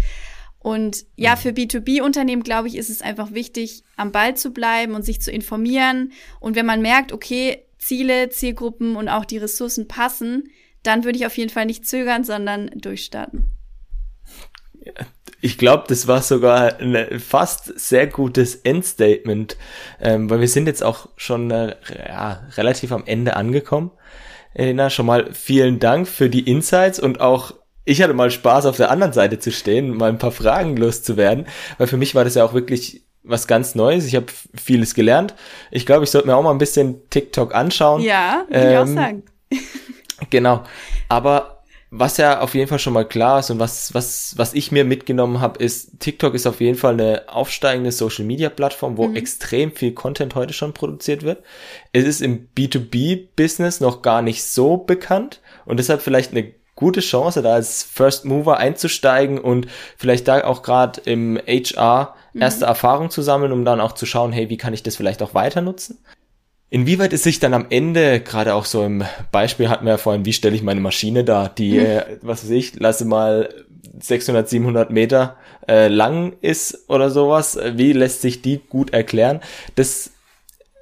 Und 0.59 1.05
ja, 1.17 1.37
für 1.37 1.51
B2B-Unternehmen, 1.51 2.43
glaube 2.43 2.69
ich, 2.69 2.77
ist 2.77 2.89
es 2.89 3.03
einfach 3.03 3.33
wichtig, 3.33 3.83
am 3.97 4.13
Ball 4.13 4.35
zu 4.35 4.51
bleiben 4.51 4.95
und 4.95 5.03
sich 5.03 5.21
zu 5.21 5.31
informieren. 5.31 6.13
Und 6.41 6.57
wenn 6.57 6.65
man 6.65 6.81
merkt, 6.81 7.13
okay, 7.13 7.67
Ziele, 7.77 8.31
Zielgruppen 8.31 8.97
und 8.97 9.11
auch 9.11 9.27
die 9.27 9.37
Ressourcen 9.37 9.89
passen, 9.89 10.49
dann 10.83 11.05
würde 11.05 11.19
ich 11.19 11.27
auf 11.27 11.37
jeden 11.37 11.51
Fall 11.51 11.67
nicht 11.67 11.87
zögern, 11.87 12.25
sondern 12.25 12.71
durchstarten. 12.77 13.45
Ich 15.43 15.59
glaube, 15.59 15.85
das 15.89 16.07
war 16.09 16.23
sogar 16.23 16.79
ein 16.79 17.21
fast 17.21 17.79
sehr 17.79 18.07
gutes 18.07 18.55
Endstatement, 18.57 19.59
ähm, 20.01 20.31
weil 20.31 20.41
wir 20.41 20.49
sind 20.49 20.67
jetzt 20.67 20.83
auch 20.83 21.11
schon 21.17 21.51
äh, 21.51 21.77
ja, 22.09 22.43
relativ 22.57 22.93
am 22.93 23.05
Ende 23.05 23.37
angekommen. 23.37 23.91
Elena, 24.55 24.89
schon 24.91 25.07
mal 25.07 25.31
vielen 25.33 25.79
Dank 25.81 26.09
für 26.09 26.31
die 26.31 26.49
Insights 26.51 26.99
und 26.99 27.21
auch 27.21 27.53
ich 27.85 28.01
hatte 28.01 28.15
mal 28.15 28.31
Spaß 28.31 28.65
auf 28.65 28.79
der 28.79 28.91
anderen 28.91 29.13
Seite 29.13 29.39
zu 29.39 29.53
stehen, 29.53 29.95
mal 29.95 30.09
ein 30.09 30.19
paar 30.19 30.33
Fragen 30.33 30.77
loszuwerden, 30.77 31.47
weil 31.77 31.87
für 31.87 31.99
mich 31.99 32.15
war 32.15 32.25
das 32.25 32.35
ja 32.35 32.45
auch 32.45 32.55
wirklich 32.55 33.03
was 33.23 33.47
ganz 33.47 33.75
Neues. 33.75 34.07
Ich 34.07 34.15
habe 34.15 34.27
vieles 34.55 34.95
gelernt. 34.95 35.35
Ich 35.71 35.85
glaube, 35.85 36.05
ich 36.05 36.11
sollte 36.11 36.29
mir 36.29 36.37
auch 36.37 36.43
mal 36.43 36.51
ein 36.51 36.59
bisschen 36.59 37.09
TikTok 37.11 37.55
anschauen. 37.55 38.01
Ja, 38.01 38.45
würde 38.49 38.71
ich 38.73 38.79
auch 38.79 38.87
Ähm, 38.87 38.95
sagen. 38.95 39.23
Genau. 40.31 40.63
Aber 41.09 41.54
was 41.97 42.17
ja 42.17 42.41
auf 42.41 42.55
jeden 42.55 42.69
Fall 42.69 42.81
schon 42.81 42.93
mal 42.93 43.07
klar 43.07 43.39
ist 43.39 43.51
und 43.51 43.61
was, 43.61 43.95
was, 43.95 44.35
was 44.37 44.53
ich 44.53 44.73
mir 44.73 44.85
mitgenommen 44.85 45.41
habe, 45.41 45.63
ist, 45.63 46.01
TikTok 46.01 46.35
ist 46.35 46.47
auf 46.47 46.61
jeden 46.61 46.77
Fall 46.77 46.95
eine 46.95 47.23
aufsteigende 47.29 47.93
Social 47.93 48.25
Media 48.25 48.49
Plattform, 48.49 48.97
wo 48.97 49.13
extrem 49.13 49.71
viel 49.71 49.93
Content 49.93 50.35
heute 50.35 50.53
schon 50.53 50.73
produziert 50.73 51.23
wird. 51.23 51.45
Es 51.93 52.05
ist 52.05 52.21
im 52.21 52.49
B2B-Business 52.57 53.79
noch 53.79 54.03
gar 54.03 54.23
nicht 54.23 54.45
so 54.45 54.77
bekannt 54.77 55.41
und 55.67 55.79
deshalb 55.79 56.03
vielleicht 56.03 56.33
eine 56.33 56.53
gute 56.75 57.01
Chance, 57.01 57.43
da 57.43 57.55
als 57.55 57.85
First 57.85 58.25
Mover 58.25 58.57
einzusteigen 58.57 59.39
und 59.39 59.69
vielleicht 59.97 60.27
da 60.27 60.43
auch 60.43 60.63
gerade 60.63 61.01
im 61.05 61.39
HR 61.47 62.17
erste 62.35 62.65
Erfahrung 62.65 63.11
zu 63.11 63.23
sammeln, 63.23 63.53
um 63.53 63.65
dann 63.65 63.81
auch 63.81 63.93
zu 63.93 64.07
schauen, 64.07 64.33
hey, 64.33 64.51
wie 64.51 64.57
kann 64.57 64.75
ich 64.75 64.83
das 64.83 64.97
vielleicht 64.97 65.23
auch 65.23 65.35
weiter 65.35 65.61
nutzen? 65.61 65.99
Inwieweit 66.75 67.13
es 67.13 67.23
sich 67.23 67.39
dann 67.39 67.55
am 67.55 67.67
Ende, 67.71 68.19
gerade 68.19 68.53
auch 68.53 68.65
so 68.65 68.85
im 68.85 69.05
Beispiel 69.31 69.69
hatten 69.69 69.85
wir 69.85 69.93
ja 69.93 69.97
vorhin, 69.97 70.25
wie 70.25 70.33
stelle 70.33 70.57
ich 70.57 70.63
meine 70.65 70.81
Maschine 70.81 71.23
da, 71.23 71.47
die, 71.47 71.79
äh, 71.79 72.19
was 72.21 72.43
weiß 72.43 72.51
ich, 72.51 72.81
lasse 72.81 73.05
mal 73.05 73.49
600, 74.01 74.49
700 74.49 74.91
Meter 74.91 75.37
äh, 75.69 75.87
lang 75.87 76.33
ist 76.41 76.91
oder 76.91 77.11
sowas, 77.11 77.55
äh, 77.55 77.75
wie 77.77 77.93
lässt 77.93 78.23
sich 78.23 78.43
die 78.43 78.59
gut 78.59 78.93
erklären? 78.93 79.41
Das 79.77 80.11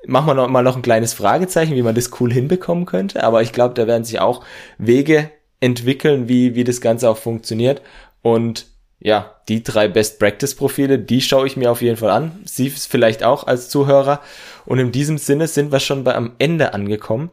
machen 0.07 0.29
wir 0.29 0.33
noch 0.33 0.49
mal 0.49 0.63
noch 0.63 0.77
ein 0.77 0.83
kleines 0.83 1.13
Fragezeichen, 1.13 1.75
wie 1.75 1.83
man 1.83 1.95
das 1.95 2.19
cool 2.19 2.33
hinbekommen 2.33 2.87
könnte, 2.87 3.23
aber 3.23 3.43
ich 3.43 3.53
glaube, 3.53 3.75
da 3.75 3.87
werden 3.87 4.05
sich 4.05 4.19
auch 4.19 4.43
Wege 4.79 5.31
entwickeln, 5.61 6.27
wie, 6.27 6.55
wie 6.55 6.65
das 6.65 6.81
Ganze 6.81 7.11
auch 7.11 7.19
funktioniert 7.19 7.83
und 8.23 8.65
ja, 9.05 9.35
die 9.49 9.65
drei 9.65 9.89
Best-Practice-Profile, 9.89 10.99
die 11.01 11.21
schaue 11.21 11.47
ich 11.47 11.57
mir 11.57 11.73
auf 11.73 11.83
jeden 11.83 11.97
Fall 11.97 12.11
an. 12.11 12.41
Sie 12.45 12.71
vielleicht 12.71 13.25
auch 13.25 13.47
als 13.49 13.69
Zuhörer. 13.69 14.21
Und 14.65 14.79
in 14.79 14.93
diesem 14.93 15.19
Sinne 15.19 15.49
sind 15.49 15.73
wir 15.73 15.81
schon 15.81 16.05
bei 16.05 16.15
am 16.15 16.33
Ende 16.39 16.75
angekommen. 16.75 17.31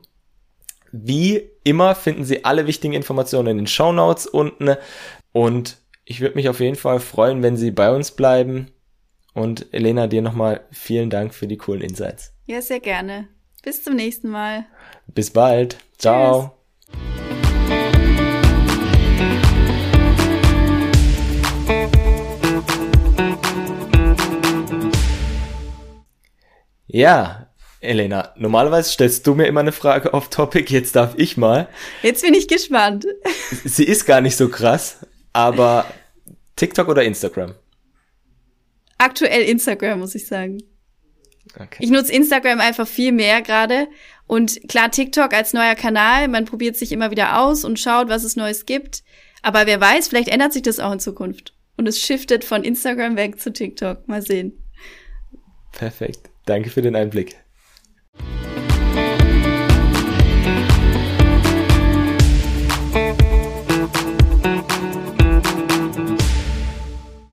Wie 0.92 1.50
immer 1.64 1.96
finden 1.96 2.24
Sie 2.24 2.46
alle 2.46 2.68
wichtigen 2.68 2.94
Informationen 2.94 3.48
in 3.50 3.58
den 3.58 3.68
Show 3.68 3.92
Notes 3.92 4.26
unten. 4.26 4.76
Und 5.32 5.78
ich 6.06 6.22
würde 6.22 6.36
mich 6.36 6.50
auf 6.50 6.60
jeden 6.60 6.76
Fall 6.76 7.00
freuen, 7.00 7.44
wenn 7.44 7.58
Sie 7.58 7.72
bei 7.72 7.94
uns 7.94 8.12
bleiben. 8.12 8.72
Und 9.34 9.68
Elena, 9.72 10.08
dir 10.08 10.22
nochmal 10.22 10.62
vielen 10.72 11.10
Dank 11.10 11.34
für 11.34 11.48
die 11.48 11.58
coolen 11.58 11.82
Insights. 11.82 12.34
Ja, 12.46 12.62
sehr 12.62 12.80
gerne. 12.80 13.28
Bis 13.62 13.84
zum 13.84 13.96
nächsten 13.96 14.30
Mal. 14.30 14.66
Bis 15.08 15.30
bald. 15.32 15.78
Ciao. 15.98 16.56
Ja, 26.92 27.48
Elena, 27.82 28.34
normalerweise 28.36 28.90
stellst 28.90 29.26
du 29.28 29.36
mir 29.36 29.46
immer 29.46 29.60
eine 29.60 29.72
Frage 29.72 30.14
auf 30.14 30.30
Topic, 30.30 30.74
jetzt 30.74 30.96
darf 30.96 31.14
ich 31.18 31.38
mal. 31.38 31.70
Jetzt 32.02 32.24
bin 32.24 32.34
ich 32.34 32.48
gespannt. 32.48 33.06
Sie 33.64 33.84
ist 33.84 34.06
gar 34.06 34.22
nicht 34.22 34.36
so 34.36 34.50
krass, 34.50 35.06
aber 35.32 35.86
TikTok 36.56 36.88
oder 36.88 37.04
Instagram? 37.04 37.54
Aktuell 38.98 39.44
Instagram, 39.44 40.00
muss 40.00 40.16
ich 40.16 40.26
sagen. 40.26 40.64
Okay. 41.56 41.78
Ich 41.80 41.92
nutze 41.92 42.12
Instagram 42.12 42.60
einfach 42.60 42.88
viel 42.88 43.12
mehr 43.12 43.44
gerade. 43.44 43.88
Und 44.26 44.68
klar, 44.68 44.90
TikTok 44.90 45.34
als 45.34 45.54
neuer 45.54 45.76
Kanal, 45.76 46.28
man 46.28 46.46
probiert 46.46 46.76
sich 46.76 46.92
immer 46.92 47.12
wieder 47.12 47.40
aus 47.40 47.64
und 47.64 47.80
schaut, 47.80 48.10
was 48.10 48.24
es 48.24 48.36
Neues 48.36 48.66
gibt. 48.66 49.04
Aber 49.42 49.68
wer 49.68 49.80
weiß, 49.80 50.08
vielleicht 50.08 50.30
ändert 50.30 50.54
sich 50.54 50.64
das 50.64 50.80
auch 50.80 50.92
in 50.92 51.00
Zukunft. 51.00 51.54
Und 51.78 51.88
es 51.88 52.02
shiftet 52.02 52.44
von 52.44 52.64
Instagram 52.64 53.16
weg 53.16 53.40
zu 53.40 53.54
TikTok. 53.54 54.08
Mal 54.08 54.22
sehen. 54.22 54.62
Perfekt. 55.72 56.30
Danke 56.50 56.72
für 56.72 56.82
den 56.82 56.96
Einblick. 56.96 57.36